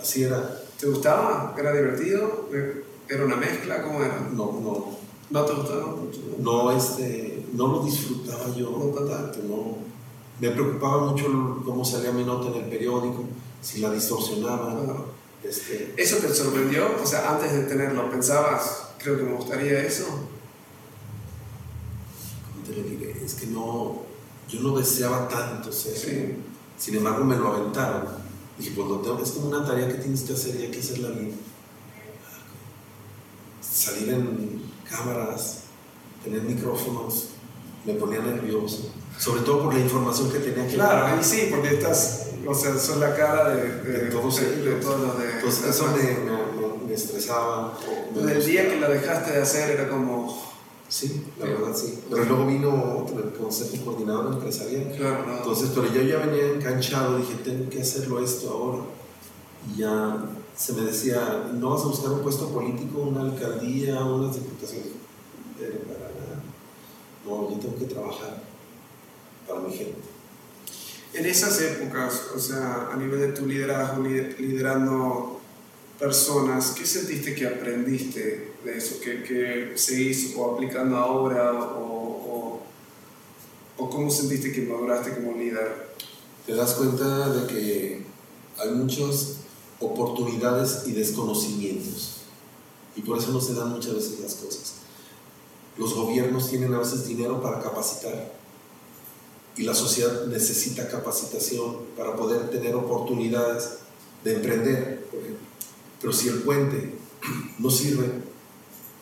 [0.00, 0.62] Así era.
[0.80, 1.54] ¿Te gustaba?
[1.56, 2.48] ¿Era divertido?
[3.08, 3.82] ¿Era una mezcla?
[3.82, 4.18] ¿Cómo era?
[4.32, 4.86] No, no,
[5.30, 6.20] ¿No te gustaba mucho?
[6.40, 9.38] no, este, no lo disfrutaba yo No tanto.
[9.46, 9.76] no.
[10.40, 13.22] Me preocupaba mucho cómo salía mi nota en el periódico,
[13.60, 14.90] si la distorsionaban.
[14.90, 14.96] Ah.
[15.44, 17.02] Este, ¿Eso te sorprendió?
[17.02, 20.06] O sea, antes de tenerlo, ¿pensabas, creo que me gustaría eso?
[22.52, 23.24] ¿cómo te lo diré?
[23.24, 24.02] Es que no,
[24.48, 25.96] yo no deseaba tanto ser.
[25.96, 26.34] Sí.
[26.78, 28.06] Sin embargo, me lo aventaron.
[28.58, 30.80] Dije, pues lo tengo, es como una tarea que tienes que hacer y hay que
[30.80, 31.38] hacerla bien.
[33.60, 35.62] Salir en cámaras,
[36.22, 37.28] tener micrófonos,
[37.84, 38.92] me ponía nervioso.
[39.18, 42.76] Sobre todo por la información que tenía que Claro, ahí sí, porque estás, o sea,
[42.78, 44.64] sos la cara de, de, De todos de, ellos.
[44.64, 45.30] de todos los de...
[45.32, 47.78] Entonces eso me, me- me estresaba.
[48.14, 50.52] me Desde el día que la dejaste de hacer era como...
[50.88, 52.00] Sí, la verdad sí.
[52.10, 54.92] Pero luego vino otro, el Consejo Coordinador Empresarial.
[54.96, 55.36] Claro, no.
[55.38, 58.82] Entonces, pero yo ya venía enganchado, dije, tengo que hacerlo esto ahora.
[59.72, 60.18] Y ya
[60.54, 64.88] se me decía, no vas a buscar un puesto político, una alcaldía, unas diputaciones.
[65.58, 66.42] Pero para nada.
[67.24, 68.42] No, yo tengo que trabajar
[69.48, 70.11] para mi gente.
[71.14, 75.40] En esas épocas, o sea, a nivel de tu liderazgo, li- liderando
[75.98, 78.98] personas, ¿qué sentiste que aprendiste de eso?
[79.00, 81.52] ¿Que, que seguís o aplicando ahora?
[81.52, 82.62] O, o,
[83.76, 85.92] o cómo sentiste que maduraste como líder?
[86.46, 88.06] Te das cuenta de que
[88.58, 89.34] hay muchas
[89.80, 92.22] oportunidades y desconocimientos.
[92.96, 94.74] Y por eso no se dan muchas veces las cosas.
[95.76, 98.32] Los gobiernos tienen a veces dinero para capacitar
[99.56, 103.78] y la sociedad necesita capacitación para poder tener oportunidades
[104.24, 105.46] de emprender, por ejemplo.
[106.00, 106.94] Pero si el puente
[107.58, 108.10] no sirve,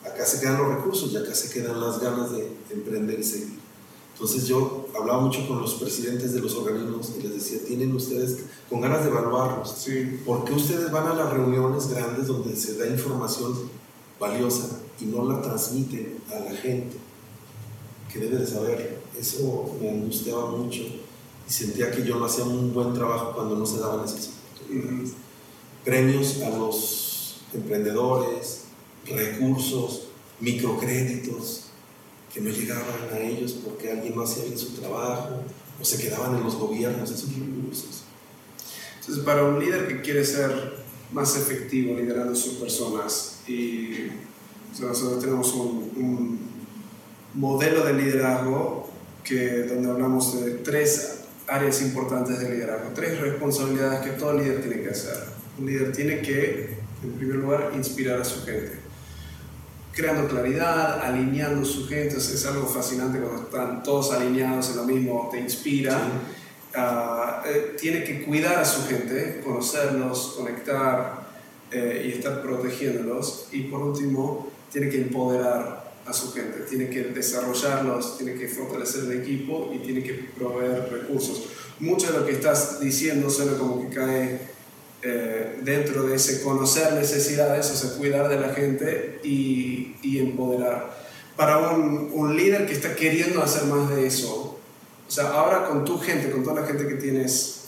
[0.03, 3.61] acá se quedan los recursos y acá se quedan las ganas de emprender y seguir.
[4.13, 8.41] Entonces yo hablaba mucho con los presidentes de los organismos y les decía, tienen ustedes
[8.69, 9.73] con ganas de evaluarlos.
[9.75, 13.53] Sí, ¿Por qué ustedes van a las reuniones grandes donde se da información
[14.19, 16.97] valiosa y no la transmiten a la gente
[18.13, 19.00] que debe de saberlo?
[19.19, 23.65] Eso me angustiaba mucho y sentía que yo no hacía un buen trabajo cuando no
[23.65, 25.09] se daban esas oportunidades.
[25.09, 25.17] Ujú.
[25.83, 28.63] Premios a los emprendedores,
[29.05, 30.07] recursos,
[30.39, 31.65] microcréditos
[32.33, 35.43] que no llegaban a ellos porque alguien no hacía bien su trabajo
[35.79, 38.03] o se quedaban en los gobiernos esos recursos.
[38.99, 40.77] Entonces, para un líder que quiere ser
[41.11, 44.07] más efectivo liderando sus personas, y
[44.71, 46.39] o sea, nosotros tenemos un, un
[47.33, 48.80] modelo de liderazgo
[49.23, 54.81] que, donde hablamos de tres áreas importantes de liderazgo, tres responsabilidades que todo líder tiene
[54.81, 55.17] que hacer.
[55.59, 58.79] Un líder tiene que, en primer lugar, inspirar a su gente.
[59.91, 65.29] Creando claridad, alineando su gente, es algo fascinante cuando están todos alineados en lo mismo,
[65.31, 65.97] te inspira.
[66.73, 71.27] Ah, eh, tiene que cuidar a su gente, conocerlos, conectar
[71.69, 73.49] eh, y estar protegiéndolos.
[73.51, 79.05] Y por último, tiene que empoderar a su gente, tiene que desarrollarlos, tiene que fortalecer
[79.05, 81.43] el equipo y tiene que proveer recursos.
[81.79, 84.39] Mucho de lo que estás diciendo suena como que cae
[85.03, 90.95] eh, dentro de ese conocer necesidades, o sea, cuidar de la gente y, empoderar.
[91.35, 94.59] Para un, líder que está queriendo hacer más de eso,
[95.07, 97.61] o sea, ahora con tu gente, con toda la gente que tienes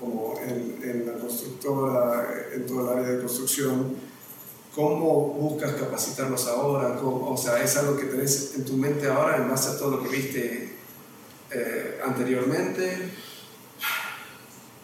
[0.00, 3.94] como en, en la constructora, en todo el área de construcción,
[4.74, 6.96] ¿cómo buscas capacitarlos ahora?
[6.96, 9.90] ¿Cómo- o sea, ¿es algo que tenés en tu mente ahora en base a todo
[9.96, 10.76] lo que viste
[11.52, 13.10] eh, anteriormente?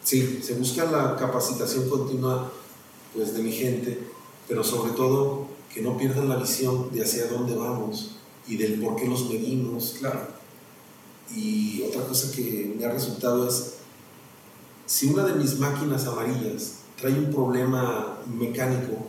[0.03, 2.51] Sí, se busca la capacitación continua
[3.13, 3.99] pues, de mi gente,
[4.47, 8.15] pero sobre todo que no pierdan la visión de hacia dónde vamos
[8.47, 9.95] y del por qué los medimos.
[9.99, 10.27] Claro.
[11.35, 13.73] Y otra cosa que me ha resultado es,
[14.85, 19.07] si una de mis máquinas amarillas trae un problema mecánico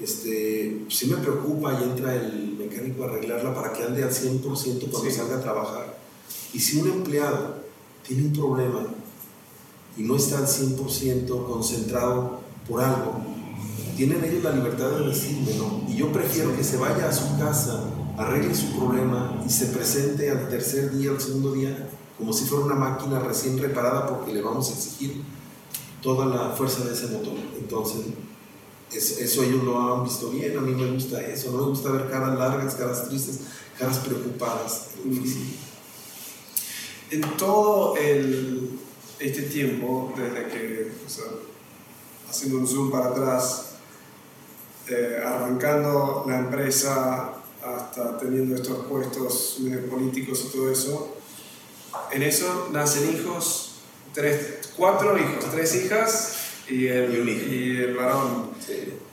[0.00, 4.90] este, sí me preocupa y entra el mecánico a arreglarla para que ande al 100%
[4.90, 5.98] cuando salga a trabajar.
[6.52, 7.56] Y si un empleado
[8.06, 8.86] tiene un problema
[9.96, 13.20] y no está al 100% concentrado por algo,
[13.96, 15.82] tienen ellos la libertad de decirme, ¿no?
[15.88, 17.82] Y yo prefiero que se vaya a su casa,
[18.16, 22.64] arregle su problema y se presente al tercer día, al segundo día, como si fuera
[22.64, 25.22] una máquina recién reparada porque le vamos a exigir
[26.00, 27.34] toda la fuerza de ese motor.
[27.58, 28.02] Entonces,
[28.92, 32.10] eso, ellos lo han visto bien, a mí me gusta eso, no me gusta ver
[32.10, 33.40] caras largas, caras tristes,
[33.78, 34.88] caras preocupadas
[37.10, 37.94] en todo
[39.18, 40.92] este tiempo, desde que,
[42.28, 43.64] haciendo un zoom para atrás,
[44.88, 49.58] eh, arrancando la empresa hasta teniendo estos puestos
[49.90, 51.16] políticos y todo eso,
[52.12, 53.80] en eso nacen hijos,
[54.12, 56.37] tres, cuatro hijos, tres hijas
[56.68, 58.50] y el, y el varón.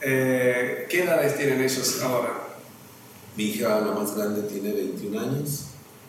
[0.02, 2.58] Eh, ¿Qué edades tienen ellos ahora?
[3.38, 5.66] Mi hija, la más grande, tiene 21 años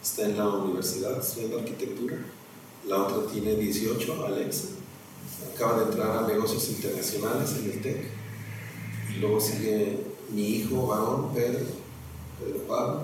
[0.07, 2.17] está en la universidad estudiando arquitectura.
[2.87, 4.69] La otra tiene 18, Alexa.
[5.53, 8.05] Acaba de entrar a negocios internacionales en el TEC.
[9.13, 9.99] Y luego sigue
[10.31, 11.67] mi hijo varón, Pedro,
[12.39, 13.01] Pedro Pablo.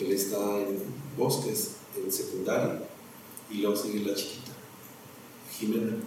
[0.00, 0.78] Él está en
[1.16, 2.82] bosques, en secundaria.
[3.48, 4.50] Y luego sigue la chiquita,
[5.56, 5.98] Jimena.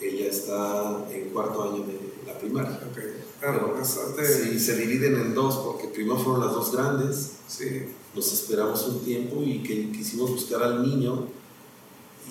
[0.00, 2.80] Ella está en cuarto año de la primaria.
[2.90, 3.24] Okay.
[3.40, 7.32] Claro, sí, se dividen en dos porque primero fueron las dos grandes.
[7.46, 11.26] Sí nos esperamos un tiempo y que quisimos buscar al niño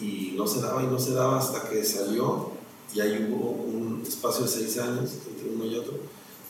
[0.02, 2.52] y no se daba y no se daba hasta que salió
[2.94, 5.94] y ahí hubo un espacio de seis años entre uno y otro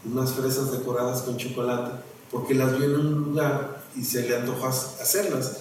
[0.05, 4.67] unas fresas decoradas con chocolate, porque las vio en un lugar y se le antojó
[4.67, 5.59] hacerlas.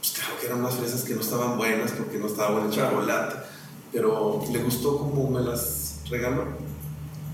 [0.00, 2.74] Pues claro que eran unas fresas que no estaban buenas porque no estaba bueno el
[2.74, 3.36] chocolate,
[3.90, 6.67] pero le gustó como me las regaló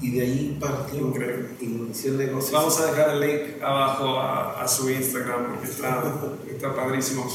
[0.05, 1.01] y de ahí partió.
[1.01, 1.49] Increíble.
[1.63, 2.53] Inició el negocio.
[2.53, 6.03] Vamos a dejar el link abajo a, su Instagram porque está,
[6.51, 7.27] está padrísimo.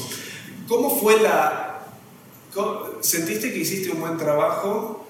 [0.68, 1.84] ¿Cómo fue la...
[3.00, 5.08] ¿Sentiste que hiciste un buen trabajo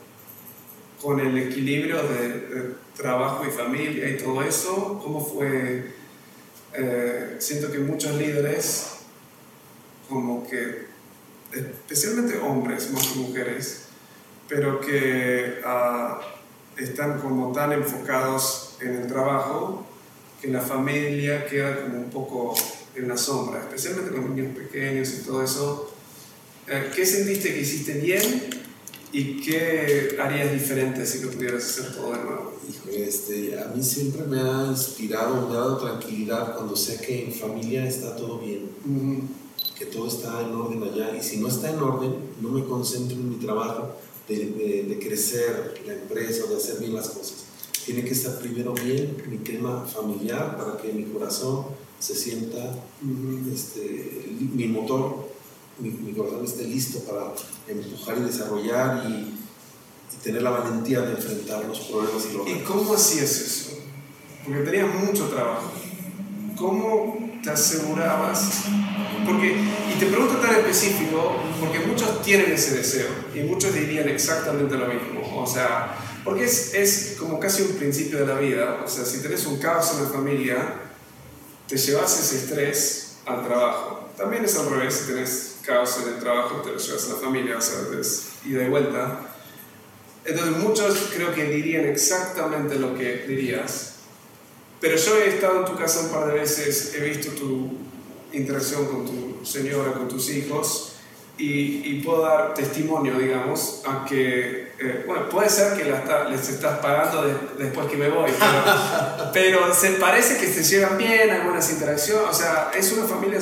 [1.03, 4.99] con el equilibrio de, trabajo y familia y todo eso?
[5.03, 5.95] ¿Cómo fue?
[6.73, 9.01] Eh, siento que muchos líderes,
[10.09, 10.87] como que,
[11.53, 13.89] especialmente hombres más que mujeres,
[14.49, 15.61] pero que...
[15.63, 16.40] Uh,
[16.81, 19.87] están como tan enfocados en el trabajo
[20.41, 22.55] que la familia queda como un poco
[22.95, 25.93] en la sombra, especialmente con niños pequeños y todo eso.
[26.67, 28.23] Eh, ¿Qué sentiste que hiciste bien
[29.13, 32.51] y qué harías diferente si lo pudieras hacer todo de nuevo?
[32.93, 37.33] este, a mí siempre me ha inspirado, me ha dado tranquilidad cuando sé que en
[37.33, 38.71] familia está todo bien,
[39.79, 43.17] que todo está en orden allá y si no está en orden, no me concentro
[43.17, 43.97] en mi trabajo
[44.37, 47.45] de, crecer la empresa, de hacer bien las cosas.
[47.85, 51.67] Tiene que estar primero bien mi tema familiar para que mi corazón
[51.99, 52.77] se sienta,
[53.53, 55.29] este, mi motor,
[55.79, 57.33] mi, corazón esté listo para
[57.67, 59.37] empujar y desarrollar y,
[60.25, 62.63] tener la valentía de enfrentar los problemas y lograrlos.
[62.63, 63.71] ¿Y cómo hacías eso?
[64.45, 65.71] Porque tenías mucho trabajo.
[66.59, 68.65] ¿Cómo te asegurabas?
[69.27, 74.77] Porque, y te pregunto tan específico, porque muchos tienen ese deseo y muchos dirían exactamente
[74.77, 75.43] lo mismo.
[75.43, 78.81] O sea, porque es, es como casi un principio de la vida.
[78.85, 80.75] O sea, si tenés un caos en la familia,
[81.67, 84.09] te llevas ese estrés al trabajo.
[84.17, 87.21] También es al revés, si tenés caos en el trabajo, te lo llevas a la
[87.21, 89.21] familia, o sea, es ida y vuelta.
[90.25, 93.90] Entonces muchos creo que dirían exactamente lo que dirías,
[94.81, 97.71] pero yo he estado en tu casa un par de veces, he visto tu
[98.33, 100.93] interacción con tu señora, con tus hijos,
[101.37, 106.49] y, y puedo dar testimonio, digamos, a que, eh, bueno, puede ser que la les
[106.49, 107.23] estás pagando
[107.59, 112.35] después que me voy, pero, pero, se parece que se llevan bien, algunas interacciones, o
[112.35, 113.39] sea, es una familia,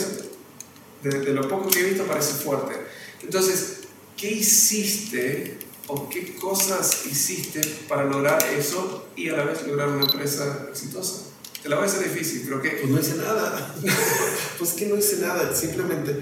[1.02, 2.74] de, de lo poco que he visto, parece fuerte.
[3.22, 3.80] Entonces,
[4.16, 5.58] ¿qué hiciste
[5.88, 11.22] o qué cosas hiciste para lograr eso y a la vez lograr una empresa exitosa?
[11.62, 12.70] Te la voy a hacer difícil, pero ¿qué?
[12.70, 13.74] Pues no hice nada.
[14.58, 15.54] pues que no hice nada.
[15.54, 16.16] Simplemente,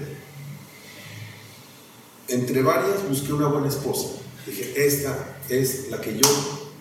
[2.27, 4.07] entre varias, busqué una buena esposa.
[4.47, 6.27] Dije, esta es la que yo.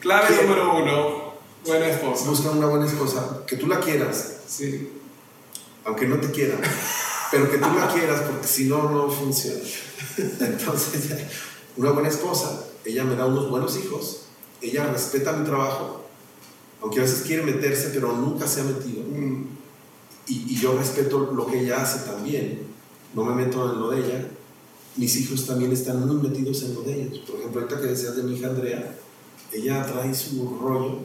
[0.00, 1.34] Clave número uno:
[1.66, 2.30] buena esposa.
[2.30, 4.36] Busca una buena esposa, que tú la quieras.
[4.48, 4.90] Sí.
[5.84, 6.56] Aunque no te quiera.
[7.30, 9.60] Pero que tú la quieras, porque si no, no funciona.
[10.16, 11.10] Entonces,
[11.76, 14.22] una buena esposa, ella me da unos buenos hijos,
[14.62, 16.04] ella respeta mi trabajo,
[16.80, 19.02] aunque a veces quiere meterse, pero nunca se ha metido.
[19.02, 19.44] Mm.
[20.28, 22.62] Y, yo respeto lo que ella hace también,
[23.14, 24.28] no me meto en lo de ella.
[24.96, 27.18] Mis hijos también están muy metidos en lo de ellos.
[27.20, 28.98] Por ejemplo, ahorita que decías de mi hija Andrea,
[29.52, 30.98] ella trae su rollo.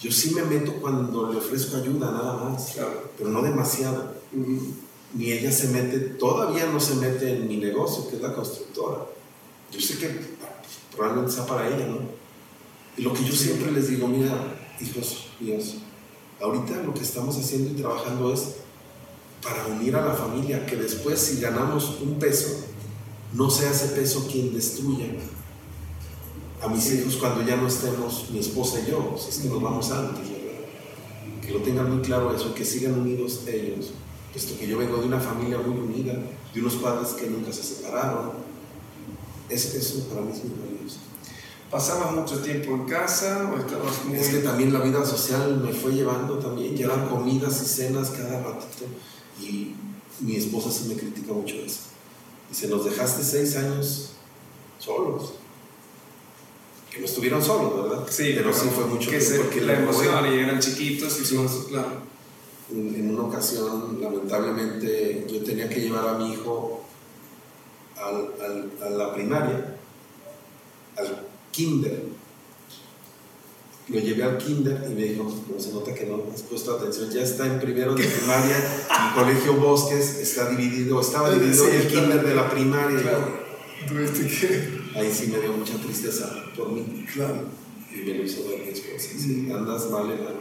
[0.00, 2.74] Yo sí me meto cuando le ofrezco ayuda, nada más,
[3.16, 4.14] pero no demasiado.
[4.32, 4.58] Mm.
[5.14, 9.06] Ni ella se mete, todavía no se mete en mi negocio, que es la constructora.
[9.70, 10.06] Yo sé que
[10.94, 11.98] probablemente sea para ella, ¿no?
[12.96, 14.32] Y lo que yo siempre les digo, mira,
[14.80, 15.76] hijos míos,
[16.40, 18.56] ahorita lo que estamos haciendo y trabajando es
[19.42, 22.64] para unir a la familia, que después si ganamos un peso,
[23.32, 25.06] no sea ese peso quien destruya
[26.62, 29.60] a mis hijos cuando ya no estemos mi esposa y yo, si es que nos
[29.60, 31.42] vamos antes, ¿verdad?
[31.44, 33.92] Que lo tengan muy claro eso, que sigan unidos ellos,
[34.30, 36.14] puesto que yo vengo de una familia muy unida,
[36.54, 38.30] de unos padres que nunca se separaron.
[39.48, 40.81] Es, eso para mí es muy valioso.
[41.72, 44.18] ¿Pasabas mucho tiempo en casa o estabas muy...?
[44.18, 48.10] Es que también la vida social me fue llevando también, ya eran comidas y cenas
[48.10, 48.84] cada ratito
[49.40, 49.74] y
[50.20, 51.80] mi esposa se me critica mucho eso.
[52.50, 54.10] Dice, nos dejaste seis años
[54.78, 55.32] solos.
[56.90, 58.06] Que no estuvieron solos, ¿verdad?
[58.10, 59.44] Sí, pero, sí fue mucho tiempo.
[59.44, 62.12] porque la emoción y eran chiquitos y claro.
[62.70, 66.84] En, en, una ocasión, lamentablemente, yo tenía que llevar a mi hijo
[67.96, 69.78] al, al, a la primaria,
[70.98, 72.02] al kinder.
[73.88, 77.10] Lo llevé al kinder y me dijo, como se nota que no has puesto atención,
[77.10, 82.24] ya está en primero de primaria, el colegio Bosques está dividido, estaba dividido el kinder
[82.24, 83.02] de la primaria.
[83.02, 83.42] Claro.
[83.86, 84.98] ¿Tuviste qué?
[84.98, 87.06] Ahí sí me dio mucha tristeza por mí.
[87.12, 87.44] Claro.
[87.92, 89.08] Y me lo hizo ver mi esposa.
[89.18, 90.32] Sí, andas mal la...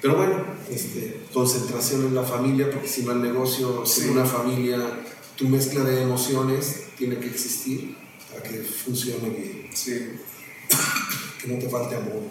[0.00, 4.78] Pero bueno, este, concentración en la familia, porque si no el negocio, sin una familia,
[5.36, 8.01] tu mezcla de emociones tiene que existir
[8.42, 9.70] que funcione bien.
[9.74, 10.18] Sí.
[11.40, 12.22] que no te falte amor.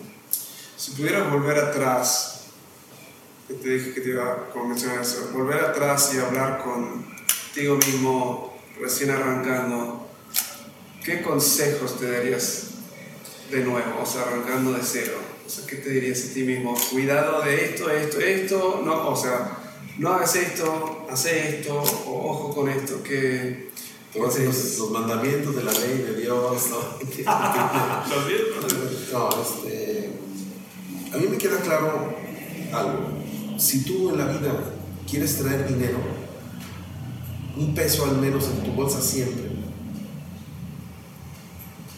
[0.77, 2.45] Si pudieras volver atrás,
[3.47, 8.57] que te dije que te iba a mencionar eso, volver atrás y hablar contigo mismo
[8.79, 10.07] recién arrancando,
[11.03, 12.67] ¿qué consejos te darías
[13.51, 15.13] de nuevo, o sea, arrancando de cero?
[15.45, 16.75] O sea, ¿qué te dirías a ti mismo?
[16.91, 19.57] Cuidado de esto, esto, esto, no, o sea,
[19.97, 23.70] no hagas esto, haz esto, o ojo con esto, que
[24.13, 26.77] entonces, los, mandamientos de la ley de Dios, ¿no?
[29.13, 30.09] no, este,
[31.13, 32.13] a mí me queda claro
[32.73, 33.07] algo.
[33.57, 34.51] Si tú en la vida
[35.09, 35.99] quieres traer dinero,
[37.55, 39.49] un peso al menos en tu bolsa siempre,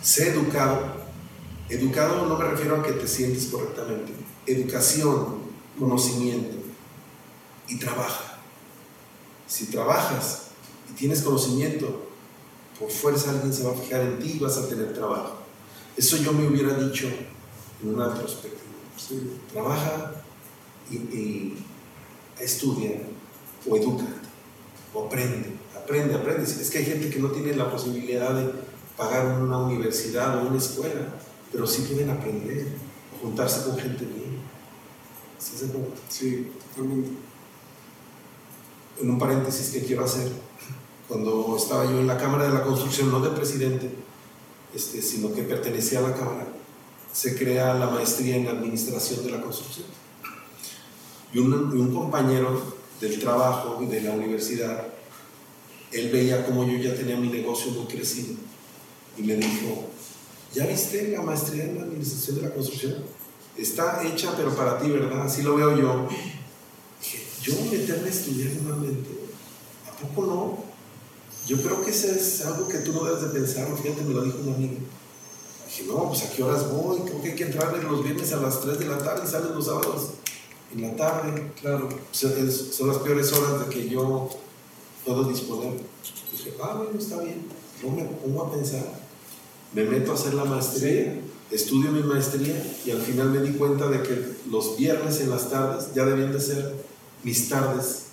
[0.01, 1.01] sé educado.
[1.69, 4.11] Educado no me refiero a que te sientes correctamente.
[4.45, 5.37] Educación,
[5.79, 6.57] conocimiento
[7.67, 8.37] y trabaja.
[9.47, 10.52] Si trabajas
[10.97, 12.07] tienes conocimiento,
[12.79, 15.37] por fuerza alguien se va a fijar en ti y vas a tener trabajo.
[15.95, 17.07] Eso yo me hubiera dicho
[17.81, 18.61] en una perspectiva.
[19.51, 20.23] Trabaja
[20.89, 21.53] y,
[22.39, 22.91] estudia
[23.69, 24.05] o educa
[24.93, 26.43] o aprende, aprende, aprende.
[26.43, 28.51] Es que hay gente que no tiene la posibilidad de
[28.97, 31.15] pagar una universidad o una escuela,
[31.51, 32.67] pero sí pueden aprender,
[33.21, 34.39] juntarse con gente bien.
[35.37, 35.53] ¿Sí
[36.09, 37.09] Sí, totalmente.
[39.01, 40.29] En un paréntesis que quiero hacer,
[41.13, 43.87] cuando estaba yo en la Cámara de la Construcción, no de presidente,
[44.73, 46.47] este, sino que pertenecía a la Cámara,
[47.11, 49.85] se crea la maestría en Administración de la Construcción.
[51.31, 52.59] Y un, un compañero
[52.99, 54.87] del trabajo y de la universidad,
[55.91, 58.33] él veía como yo ya tenía mi negocio muy crecido
[59.15, 59.89] y me dijo,
[60.51, 63.03] ¿ya viste la maestría en Administración de la Construcción?
[63.55, 65.21] Está hecha, pero para ti, ¿verdad?
[65.21, 66.07] Así lo veo yo.
[66.99, 69.11] Dije, yo meterme a estudiar nuevamente,
[69.87, 70.62] ¿a poco no?
[71.47, 74.23] Yo creo que eso es algo que tú no debes de pensar, fíjate, me lo
[74.23, 74.75] dijo un amigo.
[75.67, 78.37] Dije, no, pues a qué horas voy, creo que hay que entrar los viernes a
[78.37, 80.11] las 3 de la tarde y salen los sábados
[80.73, 81.51] en la tarde.
[81.59, 84.29] Claro, son las peores horas de que yo
[85.05, 85.73] puedo disponer.
[86.31, 87.45] Dije, ah, bueno, está bien.
[87.81, 88.85] Yo me pongo a pensar,
[89.73, 91.19] me meto a hacer la maestría,
[91.51, 95.49] estudio mi maestría y al final me di cuenta de que los viernes en las
[95.49, 96.73] tardes ya debían de ser
[97.23, 98.03] mis tardes.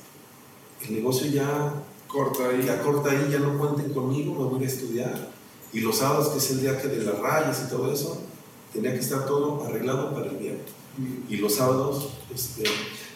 [0.82, 1.74] El negocio ya
[2.10, 2.62] corta ahí.
[2.66, 5.30] Ya corta ahí, ya no cuenten conmigo, me voy a estudiar.
[5.72, 8.20] Y los sábados, que es el día que de las rayas y todo eso,
[8.72, 10.66] tenía que estar todo arreglado para el viernes.
[11.28, 12.64] Y los sábados, este,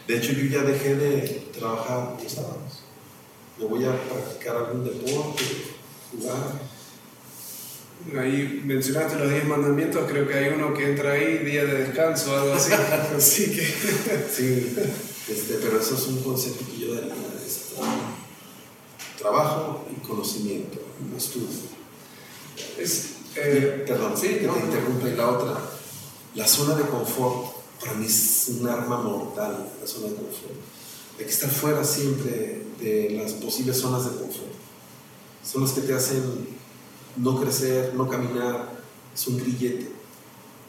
[0.06, 2.84] de hecho yo ya dejé de trabajar los sábados.
[3.58, 5.44] Me voy a practicar algún deporte,
[6.10, 6.74] jugar.
[8.18, 12.36] Ahí mencionaste los 10 mandamientos, creo que hay uno que entra ahí, día de descanso
[12.36, 12.72] algo así.
[13.16, 13.64] así que...
[14.30, 14.76] Sí,
[15.28, 17.33] este, pero eso es un concepto que yo daría.
[19.24, 20.80] Trabajo y conocimiento,
[21.16, 21.48] estudio.
[22.78, 25.08] Es, eh, Perdón, sí, que te interrumpa.
[25.08, 25.58] Y la otra,
[26.34, 30.52] la zona de confort, para mí es un arma mortal, la zona de confort.
[31.18, 34.52] Hay que estar fuera siempre de las posibles zonas de confort.
[35.42, 36.46] Son las que te hacen
[37.16, 38.78] no crecer, no caminar,
[39.14, 39.90] es un grillete.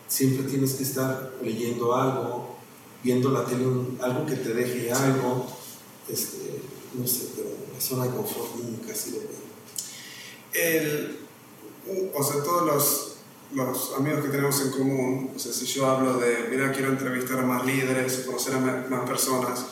[0.08, 2.56] Siempre tienes que estar leyendo algo,
[3.04, 3.66] viendo la tele,
[4.02, 5.46] algo que te deje algo.
[6.08, 6.62] Este,
[6.94, 9.40] no sé, pero zona de confort nunca ha sido buena.
[10.54, 11.20] El,
[12.14, 13.16] o sea, todos los,
[13.54, 17.40] los, amigos que tenemos en común, o sea, si yo hablo de, mira, quiero entrevistar
[17.40, 19.66] a más líderes, conocer a más personas,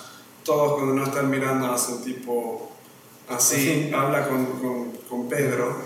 [0.43, 2.71] todos cuando no están mirando hacen tipo
[3.29, 5.77] así, habla con, con, con Pedro.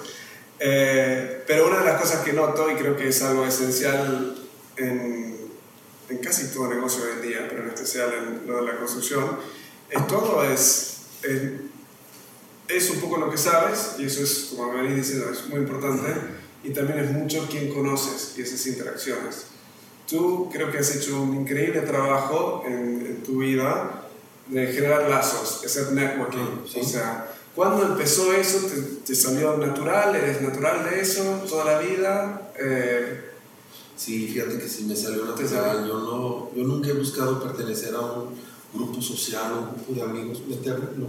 [0.60, 4.36] Eh, pero una de las cosas que noto, y creo que es algo esencial
[4.76, 5.38] en,
[6.10, 9.38] en, casi todo negocio hoy en día, pero en especial en lo de la construcción,
[9.90, 11.52] es todo es, es,
[12.68, 15.60] es un poco lo que sabes, y eso es, como me venís diciendo, es muy
[15.60, 16.14] importante,
[16.64, 19.46] y también es mucho quien conoces y esas interacciones.
[20.10, 24.08] Tú creo que has hecho un increíble trabajo en, en tu vida
[24.48, 26.64] de generar lazos, ese networking.
[26.80, 28.60] O sea, ¿cuándo empezó eso?
[28.68, 30.16] ¿Te, ¿Te, salió natural?
[30.16, 32.52] ¿Eres natural de eso toda la vida?
[32.60, 33.32] Eh,
[33.96, 35.86] sí, fíjate que sí me salió natural.
[35.88, 38.30] Yo, no, yo nunca he buscado pertenecer a un
[38.74, 41.08] grupo social, a un grupo de amigos, meterme, no.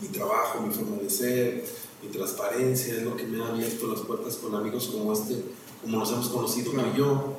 [0.00, 1.64] Mi trabajo, mi forma de ser,
[2.02, 5.42] mi transparencia es lo que me ha abierto las puertas con amigos como este,
[5.82, 6.88] como nos hemos conocido claro.
[6.88, 7.36] tú y yo.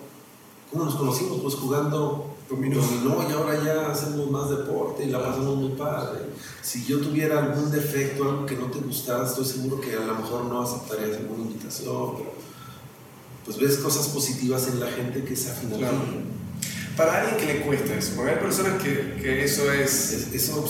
[0.71, 1.39] ¿Cómo nos conocimos?
[1.41, 2.79] Pues jugando dominó.
[3.29, 6.25] y ahora ya hacemos más deporte y la pasamos muy padre.
[6.61, 10.15] Si yo tuviera algún defecto, algo que no te gustara, estoy seguro que a lo
[10.15, 12.31] mejor no aceptarías alguna invitación, pero
[13.45, 15.97] pues ves cosas positivas en la gente que se afina claro.
[16.97, 20.11] Para alguien que le cuesta eso, porque hay personas que, que eso es...
[20.11, 20.67] es eso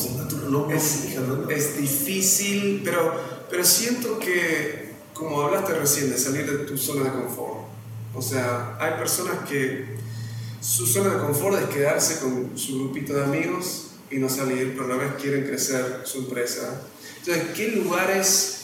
[0.50, 1.06] no, es,
[1.50, 3.20] es difícil, pero,
[3.50, 7.68] pero siento que, como hablaste recién, de salir de tu zona de confort.
[8.14, 9.96] O sea, hay personas que
[10.60, 14.86] su zona de confort es quedarse con su grupito de amigos y no salir, pero
[14.86, 16.82] a la vez quieren crecer su empresa.
[17.20, 18.57] Entonces, ¿qué lugares,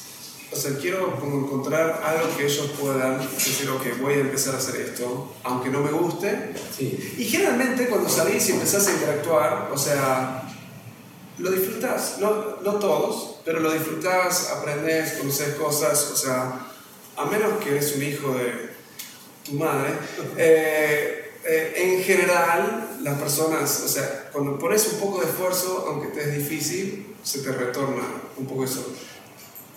[0.53, 4.59] o sea, quiero como encontrar algo que ellos puedan decir, ok, voy a empezar a
[4.59, 6.53] hacer esto, aunque no me guste?
[6.75, 7.15] Sí.
[7.17, 10.43] Y generalmente cuando salís y empezás a interactuar, o sea,
[11.39, 16.67] lo disfrutás, no, no todos, pero lo disfrutás, aprendes, conoces cosas, o sea,
[17.17, 18.69] a menos que eres un hijo de
[19.43, 19.93] tu madre,
[20.37, 26.07] eh, eh, en general, las personas, o sea, cuando pones un poco de esfuerzo, aunque
[26.07, 28.03] te es difícil, se te retorna
[28.37, 28.85] un poco eso.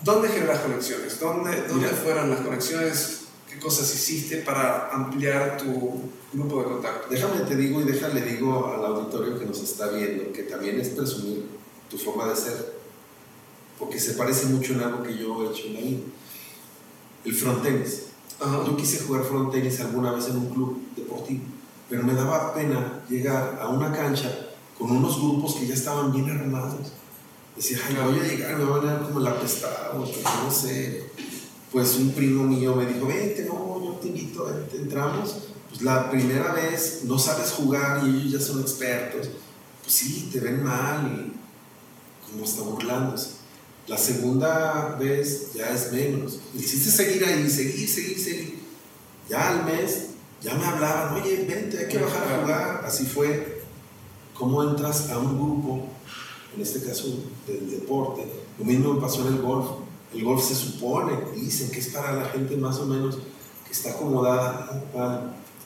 [0.03, 1.19] ¿Dónde generas conexiones?
[1.19, 3.21] ¿Dónde, dónde fueron las conexiones?
[3.49, 6.01] ¿Qué cosas hiciste para ampliar tu
[6.33, 7.07] grupo de contacto?
[7.09, 10.89] Déjame te digo y déjale digo al auditorio que nos está viendo que también es
[10.89, 11.45] presumir
[11.89, 12.75] tu forma de ser,
[13.79, 15.99] porque se parece mucho en algo que yo he hecho en vida.
[17.25, 18.03] El frontenis.
[18.39, 18.63] Ajá.
[18.65, 21.57] Yo quise jugar frontenis alguna vez en un club deportivo
[21.89, 26.29] pero me daba pena llegar a una cancha con unos grupos que ya estaban bien
[26.29, 26.91] armados.
[27.57, 31.03] Decía, ay, voy a llegar, me van a ver como el apestado, que no sé.
[31.71, 35.35] Pues un primo mío me dijo, vente, no, yo te invito, entramos.
[35.69, 39.29] Pues la primera vez no sabes jugar y ellos ya son expertos.
[39.81, 41.33] Pues sí, te ven mal
[42.29, 43.31] como está burlándose.
[43.87, 46.39] La segunda vez ya es menos.
[46.53, 48.59] Hiciste seguir ahí, seguir, seguir, seguir.
[49.29, 50.07] Ya al mes
[50.41, 52.83] ya me hablaban, oye, vente, hay que bajar a jugar.
[52.85, 53.63] Así fue.
[54.33, 55.87] ¿Cómo entras a un grupo,
[56.57, 57.07] en este caso
[57.45, 58.25] del deporte?
[58.57, 59.67] Lo mismo pasó en el golf.
[60.13, 63.19] El golf se supone, dicen que es para la gente más o menos
[63.65, 64.83] que está acomodada,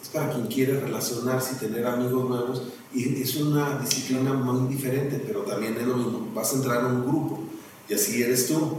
[0.02, 2.64] es para quien quiere relacionarse y tener amigos nuevos.
[2.94, 6.32] Y es una disciplina muy diferente, pero también es lo mismo.
[6.34, 7.40] Vas a entrar a un grupo
[7.88, 8.78] y así eres tú.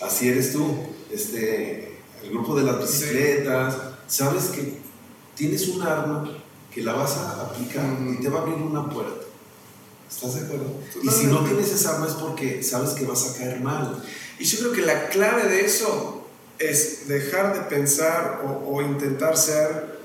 [0.00, 0.64] Así eres tú.
[1.10, 3.76] Este, el grupo de las bicicletas.
[4.06, 4.78] Sabes que
[5.34, 6.30] tienes un arma
[6.72, 9.25] que la vas a aplicar y te va a abrir una puerta.
[10.08, 10.72] ¿Estás de acuerdo?
[11.02, 14.02] Y si no tienes esa arma es porque sabes que vas a caer mal.
[14.38, 16.26] Y yo creo que la clave de eso
[16.58, 19.96] es dejar de pensar o, o intentar ser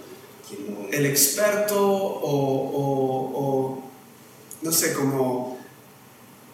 [0.92, 3.84] el experto o, o, o,
[4.62, 5.60] no sé, como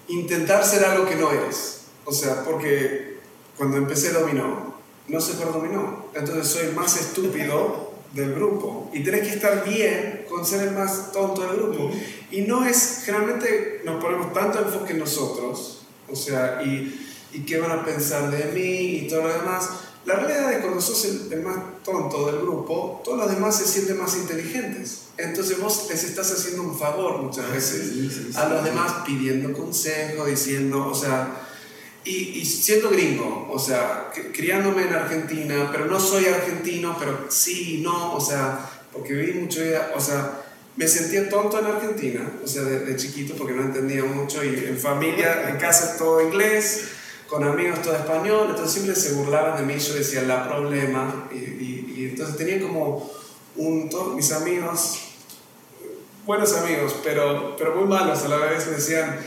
[0.08, 1.82] intentar ser algo que no eres.
[2.06, 3.18] O sea, porque
[3.58, 4.76] cuando empecé dominó,
[5.08, 6.08] no sé por dominó.
[6.14, 7.87] Entonces soy más estúpido
[8.18, 8.90] del grupo.
[8.94, 11.92] Y tenés que estar bien con ser el más tonto del grupo.
[12.32, 17.60] Y no es, generalmente nos ponemos tanto enfoque en nosotros, o sea, y, y qué
[17.60, 19.70] van a pensar de mí y todo lo demás.
[20.06, 23.66] La realidad es que cuando sos el, más tonto del grupo, todos los demás se
[23.66, 25.08] sienten más inteligentes.
[25.18, 30.26] Entonces vos les estás haciendo un favor muchas ah, veces a los demás pidiendo consejo,
[30.26, 31.47] diciendo, o sea,
[32.08, 37.82] y, y, siendo gringo, o sea, criándome en Argentina, pero no soy argentino, pero sí,
[37.84, 39.62] no, o sea, porque viví mucho,
[39.94, 40.42] o sea,
[40.78, 44.50] me sentía tonto en Argentina, o sea, de, de chiquito, porque no entendía mucho, y
[44.50, 46.90] en familia, en casa todo inglés
[47.28, 51.36] con amigos todo español, entonces siempre se burlaban de mí, yo decía la problema, y,
[51.36, 53.12] y, entonces tenía como
[53.58, 55.00] un, todos mis amigos,
[56.26, 59.20] buenos amigos, pero, pero muy malos a la vez, me decían,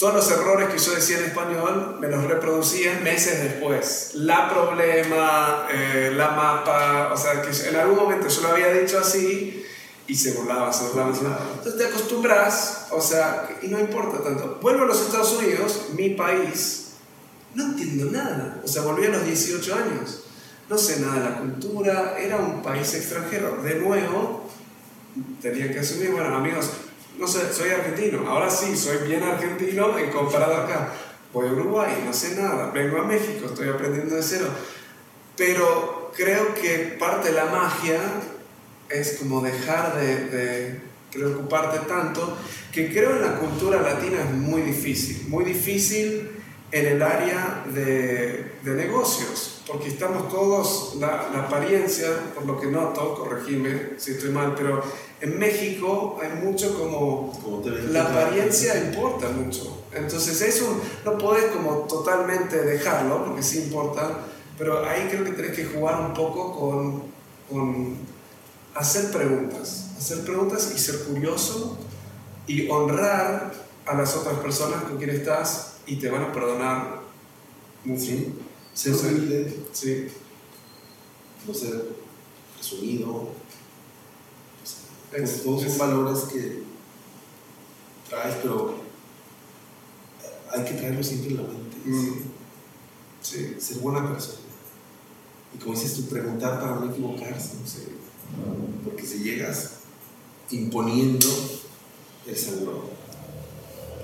[0.00, 4.12] todos los errores que yo decía en español me los reproducían meses después.
[4.14, 8.98] La problema, eh, la mapa, o sea, que en algún momento yo lo había dicho
[8.98, 9.62] así
[10.06, 11.48] y se burlaban, se burlaban, se burlaban.
[11.52, 14.58] Entonces te acostumbras, o sea, y no importa tanto.
[14.62, 16.92] Vuelvo a los Estados Unidos, mi país,
[17.54, 18.58] no entiendo nada.
[18.64, 20.22] O sea, volví a los 18 años.
[20.70, 23.60] No sé nada de la cultura, era un país extranjero.
[23.62, 24.48] De nuevo,
[25.42, 26.70] tenía que asumir, bueno, amigos,
[27.20, 28.28] no soy argentino.
[28.28, 30.92] Ahora sí, soy bien argentino en comparado acá.
[31.32, 32.70] Voy a Uruguay, no sé nada.
[32.72, 34.46] Vengo a México, estoy aprendiendo de cero.
[35.36, 38.00] Pero creo que parte de la magia
[38.88, 40.80] es como dejar de,
[41.12, 42.36] preocuparte tanto,
[42.72, 45.26] que creo en la cultura latina es muy difícil.
[45.28, 46.30] Muy difícil
[46.72, 52.68] en el área de, de negocios, porque estamos todos, la, la, apariencia, por lo que
[52.68, 54.80] noto, corregime si estoy mal, pero
[55.20, 57.32] en México hay mucho como,
[57.90, 59.84] la apariencia importa mucho.
[59.92, 64.24] Entonces eso no podés como totalmente dejarlo, porque sí importa,
[64.56, 67.02] pero ahí creo que tenés que jugar un poco con,
[67.50, 67.96] con
[68.74, 71.76] hacer preguntas, hacer preguntas y ser curioso
[72.46, 73.52] y honrar
[73.86, 77.00] a las otras personas con quien estás y te van a perdonar
[77.84, 78.00] mucho.
[78.02, 78.34] Sí,
[78.74, 79.64] ser humilde.
[79.72, 80.08] Sí.
[81.46, 81.84] No ser
[82.54, 83.39] presumido.
[85.10, 86.62] Todos son valores que
[88.08, 88.76] traes, pero
[90.52, 91.76] hay que traerlos siempre en la mente.
[91.84, 92.22] Mm.
[93.20, 93.56] Sí.
[93.58, 94.38] Ser buena persona.
[95.54, 97.56] Y como dices tú, preguntar para no equivocarse.
[98.84, 99.80] Porque si llegas
[100.50, 101.26] imponiendo,
[102.26, 102.84] el seguro.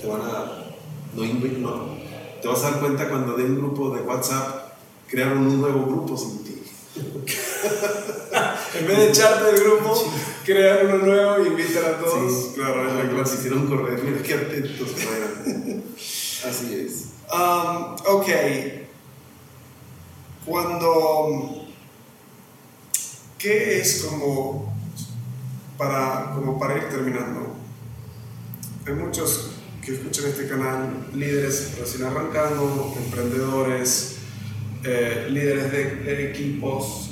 [0.01, 0.67] Te van a
[1.15, 1.97] no,
[2.43, 4.75] te vas a dar cuenta cuando de un grupo de WhatsApp
[5.09, 6.63] crearon un nuevo grupo sin ti.
[8.79, 10.13] en vez de echarte del grupo,
[10.45, 12.53] crearon uno nuevo y invitar a todos.
[12.55, 13.37] claro, es la clase.
[13.37, 14.95] Hicieron correr, mira qué atentos
[16.49, 17.07] Así es.
[17.33, 18.29] Um, ok.
[20.45, 21.63] Cuando.
[23.39, 24.75] ¿Qué es como
[25.77, 27.55] para, como para ir terminando?
[28.87, 29.51] Hay muchos
[29.87, 34.17] que escuchan este canal, líderes recién arrancando, emprendedores,
[34.83, 37.06] eh, líderes de, equipos,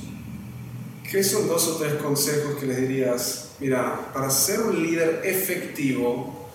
[1.14, 3.50] ¿qué son dos o tres consejos que les dirías?
[3.60, 6.48] Mira, para ser un líder efectivo,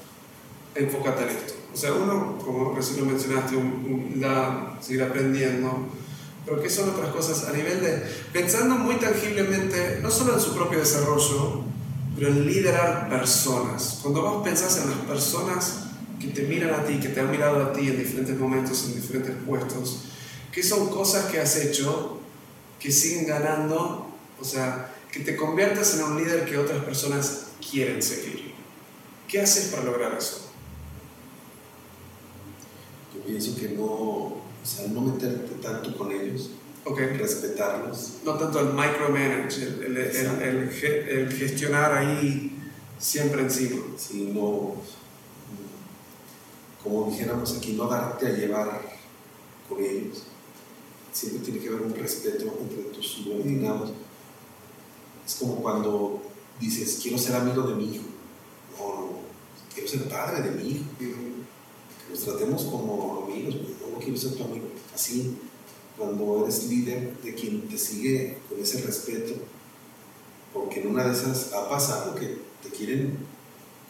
[0.76, 1.53] enfócate en esto.
[1.74, 4.22] O sea, uno, como recién lo mencionaste, un,
[4.82, 5.88] seguir aprendiendo,
[6.45, 8.03] pero ¿qué son otras cosas a nivel de,
[8.34, 11.62] pensando muy tangiblemente, no solo en su propio desarrollo,
[12.18, 13.99] pero en liderar personas.
[14.01, 15.84] Cuando vos pensás en las personas,
[16.20, 18.95] que te miran a ti, que te han mirado a ti en diferentes momentos, en
[18.95, 20.01] diferentes puestos,
[20.51, 22.20] que son cosas que has hecho
[22.78, 24.09] que siguen ganando,
[24.39, 28.53] o sea, que te conviertas en un líder que otras personas quieren seguir.
[29.27, 30.51] ¿Qué haces para lograr eso?
[33.15, 36.51] Yo pienso que no, o sea, no meterte tanto con ellos,
[36.83, 37.07] okay.
[37.07, 38.19] respetarlos.
[38.23, 40.69] No tanto el micromanage, el, el,
[41.09, 42.57] el, gestionar ahí
[42.97, 43.81] siempre encima.
[43.97, 44.75] Sí, no
[46.83, 48.81] como dijéramos aquí, no darte a llevar
[49.67, 50.23] con ellos.
[51.11, 53.91] Siempre tiene que haber un respeto entre tus subordinados.
[55.30, 56.23] Es como cuando
[56.59, 58.05] dices, quiero ser amigo de mi hijo.
[58.80, 59.07] No, no,
[59.71, 60.86] quiero ser padre de mi hijo.
[60.97, 61.13] Que
[62.09, 64.65] nos tratemos como amigos, no, no quiero ser tu amigo.
[64.91, 65.38] Así,
[65.95, 69.36] cuando eres líder de quien te sigue con ese respeto,
[70.51, 73.19] porque en una de esas ha pasado que te quieren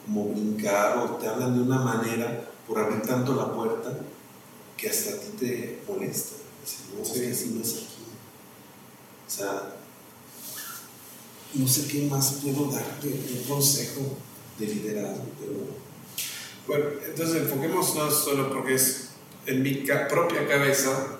[0.05, 3.97] como brincar o te hablan de una manera por abrir tanto la puerta
[4.75, 6.35] que hasta a ti te molesta.
[6.97, 8.03] no, sé que así no es aquí.
[9.25, 9.78] O sea,
[11.53, 14.17] no sé qué más puedo darte un consejo
[14.57, 15.53] de liderazgo, pero
[16.67, 19.09] Bueno, entonces enfoquémonos solo porque es
[19.45, 21.17] en mi propia cabeza,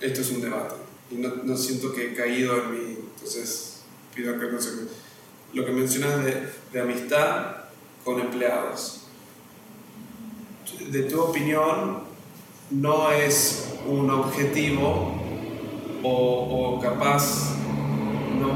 [0.00, 0.74] esto es un debate.
[1.10, 2.98] Y no, no siento que he caído en mi.
[3.14, 3.80] Entonces,
[4.14, 4.70] pido que no se.
[5.52, 7.56] Lo que mencionas de, de amistad
[8.04, 9.00] con empleados.
[10.90, 12.02] De tu opinión,
[12.70, 15.14] no es un objetivo
[16.02, 17.54] o, o capaz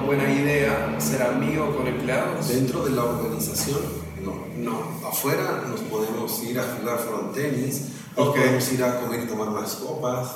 [0.09, 2.48] una buena idea ser amigo con empleados?
[2.48, 3.80] Dentro de la organización,
[4.24, 4.46] no.
[4.56, 5.06] No.
[5.06, 9.74] Afuera nos podemos ir a jugar frontenis, nos podemos ir a comer y tomar más
[9.74, 10.28] copas.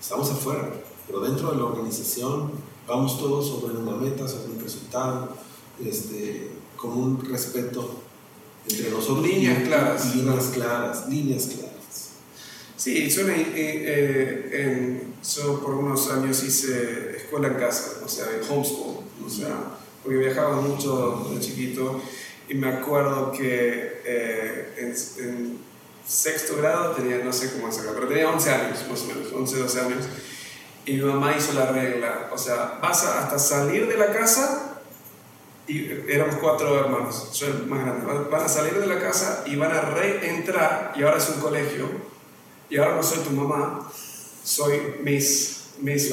[0.00, 0.70] Estamos afuera.
[1.06, 2.52] Pero dentro de la organización
[2.88, 5.28] vamos todos sobre una meta, sobre un resultado,
[5.84, 7.96] este, con un respeto
[8.66, 9.26] entre nosotros.
[9.26, 10.14] Líneas claras.
[10.16, 11.75] Líneas claras, líneas claras.
[12.76, 15.02] Sí, yo, eh,
[15.36, 19.56] yo por unos años hice escuela en casa, o sea, homeschool, o sea,
[20.02, 22.00] porque viajaba mucho de chiquito.
[22.48, 25.66] Y me acuerdo que eh, en,
[26.06, 29.58] sexto grado tenía, no sé cómo sacar, pero tenía 11 años, más o menos, 11,
[29.58, 30.04] 12 años,
[30.84, 34.82] y mi mamá hizo la regla, o sea, vas hasta salir de la casa
[35.66, 39.56] y éramos cuatro hermanos, yo el más grande, van a salir de la casa y
[39.56, 41.88] van a reentrar, y ahora es un colegio,
[42.68, 43.90] y ahora no soy tu mamá,
[44.42, 46.10] soy Miss, Miss,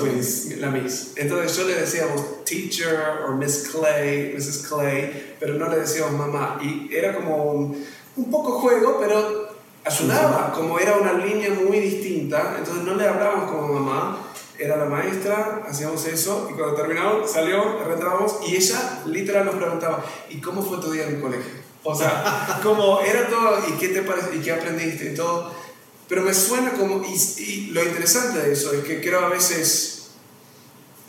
[0.58, 1.14] la Miss.
[1.16, 4.68] Entonces yo le decíamos teacher o Miss Clay, Mrs.
[4.68, 6.60] Clay, pero no le decíamos mamá.
[6.62, 7.86] Y era como un,
[8.18, 9.54] un poco juego, pero
[9.86, 14.18] ayudaba, como era una línea muy distinta, entonces no le hablábamos como mamá,
[14.58, 20.04] era la maestra, hacíamos eso y cuando terminamos salió, reentramos y ella literal nos preguntaba,
[20.30, 21.52] ¿y cómo fue tu día en el colegio?
[21.84, 24.36] O sea, como era todo, ¿y qué te parece?
[24.36, 25.12] ¿Y qué aprendiste?
[25.12, 25.63] Y todo.
[26.08, 30.10] Pero me suena como, y, lo interesante de eso es que creo a veces,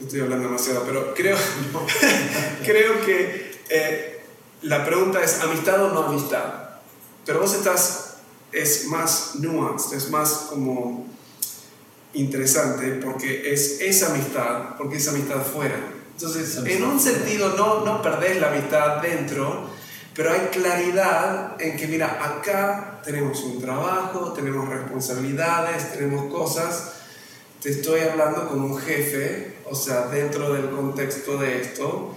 [0.01, 1.37] estoy hablando demasiado, pero creo,
[2.65, 4.25] creo que eh,
[4.63, 6.65] la pregunta es amistad o no amistad.
[7.27, 8.17] Pero vos estás,
[8.53, 11.07] es más nuanced, es más como
[12.15, 15.77] interesante porque es esa amistad, porque es amistad fuera.
[16.13, 19.69] Entonces, en un sentido no, no perdés la amistad dentro,
[20.15, 26.93] pero hay claridad en que, mira, acá tenemos un trabajo, tenemos responsabilidades, tenemos cosas.
[27.61, 32.15] Te estoy hablando como un jefe, o sea, dentro del contexto de esto.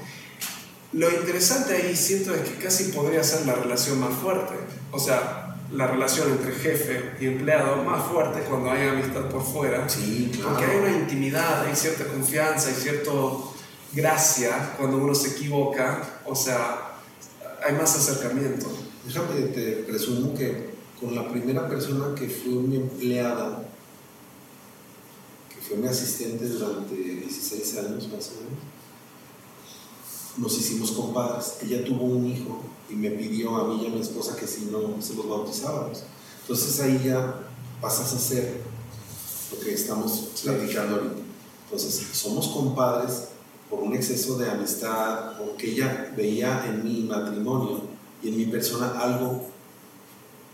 [0.93, 4.53] Lo interesante ahí siento es que casi podría ser la relación más fuerte.
[4.91, 9.89] O sea, la relación entre jefe y empleado más fuerte cuando hay amistad por fuera.
[9.89, 10.51] Sí, claro.
[10.51, 13.11] Porque hay una intimidad, hay cierta confianza, hay cierta
[13.93, 16.01] gracia cuando uno se equivoca.
[16.25, 16.86] O sea,
[17.67, 18.67] hay más acercamiento.
[19.05, 23.67] Déjame, te presumo que con la primera persona que fue mi empleada,
[25.49, 28.63] que fue mi asistente durante 16 años más o menos,
[30.37, 31.57] nos hicimos compadres.
[31.61, 34.65] Ella tuvo un hijo y me pidió a mí y a mi esposa que si
[34.65, 36.03] no se los bautizábamos.
[36.41, 37.49] Entonces ahí ya
[37.81, 38.61] pasas a ser
[39.51, 41.21] lo que estamos platicando ahorita.
[41.65, 43.27] Entonces somos compadres
[43.69, 47.81] por un exceso de amistad, porque ella veía en mi matrimonio
[48.23, 49.45] y en mi persona algo,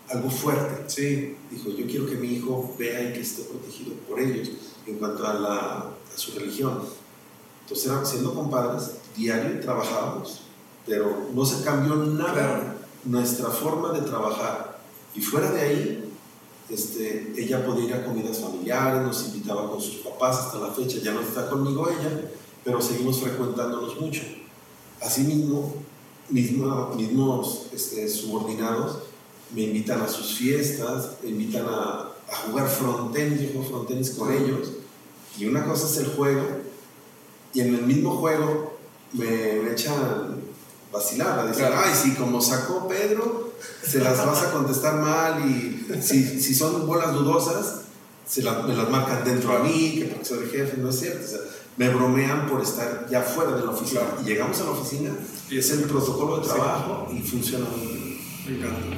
[0.10, 0.84] algo fuerte.
[0.88, 1.38] Sí.
[1.52, 4.50] Dijo, yo quiero que mi hijo vea y que esté protegido por ellos
[4.88, 6.82] en cuanto a, la, a su religión.
[7.62, 10.42] Entonces, siendo compadres, diario trabajábamos,
[10.86, 14.80] pero no se cambió nada nuestra forma de trabajar.
[15.16, 16.14] Y fuera de ahí,
[16.70, 20.98] este, ella podía ir a comidas familiares, nos invitaba con sus papás hasta la fecha,
[20.98, 22.22] ya no está conmigo ella,
[22.64, 24.22] pero seguimos frecuentándonos mucho.
[25.02, 25.76] Asimismo,
[26.30, 29.00] mismo, mismos este, subordinados
[29.54, 34.32] me invitan a sus fiestas, me invitan a, a jugar frontenis, yo juego frontenis con
[34.32, 34.72] ellos,
[35.38, 36.42] y una cosa es el juego,
[37.54, 38.78] y en el mismo juego
[39.14, 40.42] me, me echan
[40.92, 43.54] vacilada, dicen, ay, sí, como sacó Pedro,
[43.84, 47.82] se las vas a contestar mal, y si, si son bolas dudosas,
[48.26, 51.26] se me las marcan dentro a mí, que porque soy el jefe, no es cierto.
[51.26, 51.40] O sea,
[51.78, 54.02] me bromean por estar ya fuera de la oficina.
[54.22, 55.12] Y llegamos a la oficina
[55.50, 58.22] y es el protocolo de trabajo y funciona muy bien.
[58.46, 58.98] Me encanta.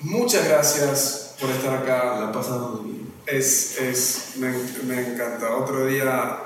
[0.00, 2.20] Muchas gracias por estar acá.
[2.20, 3.12] La ha pasado muy bien.
[3.26, 4.52] Es, es, me,
[4.86, 5.56] me encanta.
[5.56, 6.42] Otro día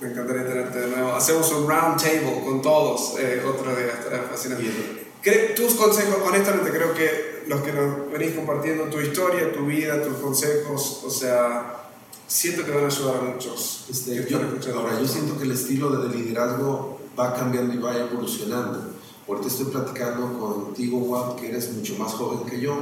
[0.00, 1.12] me encantaría tenerte de nuevo.
[1.12, 3.18] Hacemos un round table con todos.
[3.18, 4.64] Eh, otro día estará fascinante.
[5.54, 10.16] Tus consejos, honestamente, creo que los que nos venís compartiendo tu historia, tu vida, tus
[10.16, 11.79] consejos, o sea,
[12.30, 13.84] siento que van a ayudar a muchos.
[13.90, 18.94] Este, yo, ahora, yo siento que el estilo de liderazgo va cambiando y va evolucionando.
[19.28, 22.76] Ahorita estoy platicando contigo, Juan, que eres mucho más joven que yo.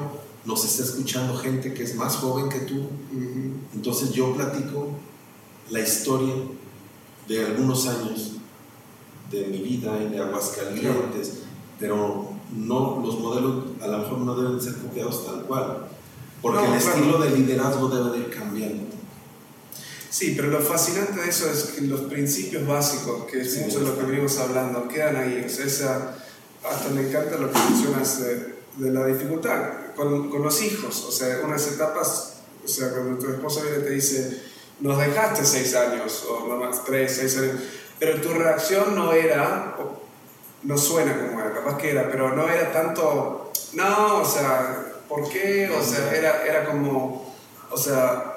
[0.44, 2.88] Nos está escuchando gente que es más joven que tú.
[3.74, 4.88] Entonces yo platico
[5.70, 6.34] la historia
[7.26, 8.32] de algunos años
[9.30, 11.40] de mi vida y de Aguascalientes,
[11.78, 15.88] pero no, los modelos a lo mejor no deben ser copiados tal cual,
[16.40, 18.97] porque el estilo de liderazgo debe de ir cambiando.
[20.10, 23.86] Sí, pero lo fascinante de eso es que los principios básicos, que es mucho de
[23.86, 25.44] lo que venimos hablando, quedan ahí.
[25.44, 26.16] O sea, esa,
[26.64, 31.04] hasta me encanta lo que mencionas de, de la dificultad con, con, los hijos.
[31.06, 34.42] O sea, unas etapas, o sea, cuando tu esposa viene y te dice,
[34.80, 37.56] nos dejaste seis años, o no más, tres, seis años,
[37.98, 39.76] pero tu reacción no era,
[40.62, 45.28] no suena como era, capaz que era, pero no era tanto, no, o sea, ¿por
[45.28, 45.68] qué?
[45.70, 47.34] O sea, era, era como,
[47.70, 48.27] o sea,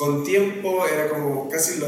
[0.00, 1.78] con tiempo era como casi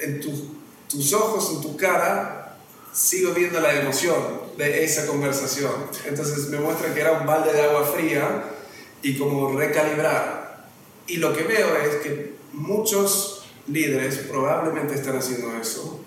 [0.00, 2.58] en tus ojos, en tu cara,
[2.92, 5.72] sigo viendo la emoción de esa conversación.
[6.06, 8.44] Entonces me muestra que era un balde de agua fría
[9.00, 10.66] y como recalibrar.
[11.06, 15.98] Y lo que veo es que muchos líderes probablemente están haciendo eso.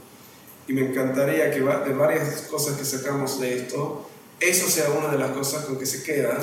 [0.67, 4.07] Y me encantaría que de varias cosas que sacamos de esto,
[4.39, 6.37] eso sea una de las cosas con que se quedan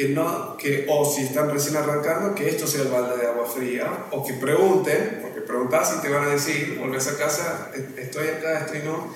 [0.00, 3.44] que no, que, o si están recién arrancando, que esto sea el balde de agua
[3.44, 8.28] fría, o que pregunten, porque preguntas y te van a decir, vuelves a casa, estoy
[8.28, 9.12] acá, estoy no.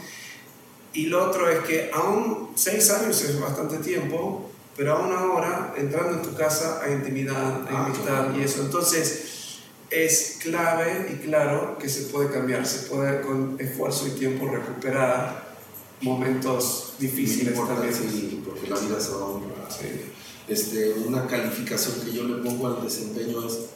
[0.93, 6.19] Y lo otro es que aún seis años es bastante tiempo, pero aún ahora, entrando
[6.19, 8.61] en tu casa, hay intimidad, hay ah, amistad y eso.
[8.61, 14.51] Entonces, es clave y claro que se puede cambiar, se puede con esfuerzo y tiempo
[14.51, 15.57] recuperar
[16.03, 17.95] momentos difíciles también.
[17.95, 20.14] Sí, porque la vida se va a sí.
[20.47, 23.71] Este, una calificación que yo le pongo al desempeño es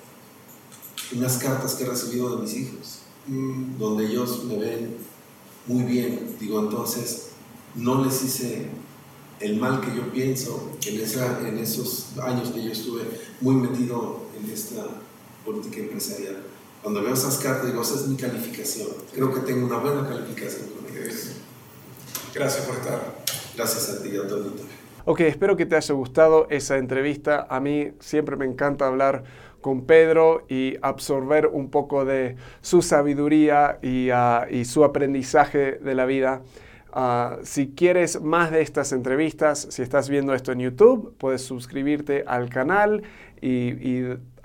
[1.12, 3.79] unas cartas que he recibido de mis hijos, mm.
[3.79, 4.97] donde ellos me ven
[5.66, 6.37] muy bien.
[6.39, 7.29] Digo, entonces,
[7.75, 8.66] no les hice
[9.41, 13.03] el mal que yo pienso en, esa, en esos años que yo estuve
[13.41, 14.85] muy metido en esta
[15.45, 16.43] política empresarial.
[16.83, 18.89] Cuando veo esas cartas, digo, esa es mi calificación.
[19.12, 21.29] Creo que tengo una buena calificación con ellos.
[22.35, 23.25] Gracias por estar.
[23.57, 24.53] Gracias a ti y a todo
[25.11, 27.47] Ok, espero que te haya gustado esa entrevista.
[27.49, 29.25] A mí siempre me encanta hablar
[29.63, 36.05] con Pedro y absorber un poco de su sabiduría y, ah, su aprendizaje de la
[36.05, 36.43] vida.
[36.93, 42.25] Ah, si quieres más de estas entrevistas, si estás viendo esto en YouTube, puedes suscribirte
[42.27, 43.03] al canal
[43.41, 44.03] y,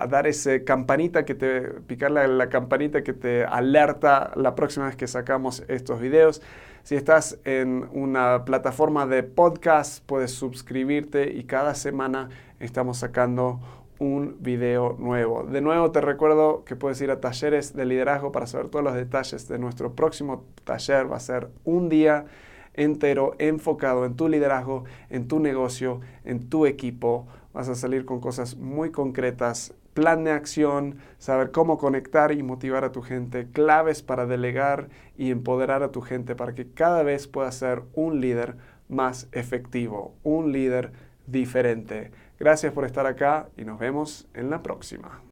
[0.08, 5.62] dar esa campanita que te, la campanita que te alerta la próxima vez que sacamos
[5.68, 6.40] estos videos.
[6.84, 12.28] Si estás en una plataforma de podcast, puedes suscribirte y cada semana
[12.60, 13.58] estamos sacando
[13.98, 15.44] un video nuevo.
[15.44, 18.92] De nuevo te recuerdo que puedes ir a talleres de liderazgo para saber todos los
[18.92, 21.10] detalles de nuestro próximo taller.
[21.10, 22.26] Va a ser un día
[22.74, 27.26] entero enfocado en tu liderazgo, en tu negocio, en tu equipo.
[27.54, 32.84] Vas a salir con cosas muy concretas plan de acción, saber cómo conectar y motivar
[32.84, 37.28] a tu gente, claves para delegar y empoderar a tu gente para que cada vez
[37.28, 38.56] pueda ser un líder
[38.88, 40.92] más efectivo, un líder
[41.26, 42.10] diferente.
[42.38, 45.24] Gracias por estar acá y nos vemos en la próxima.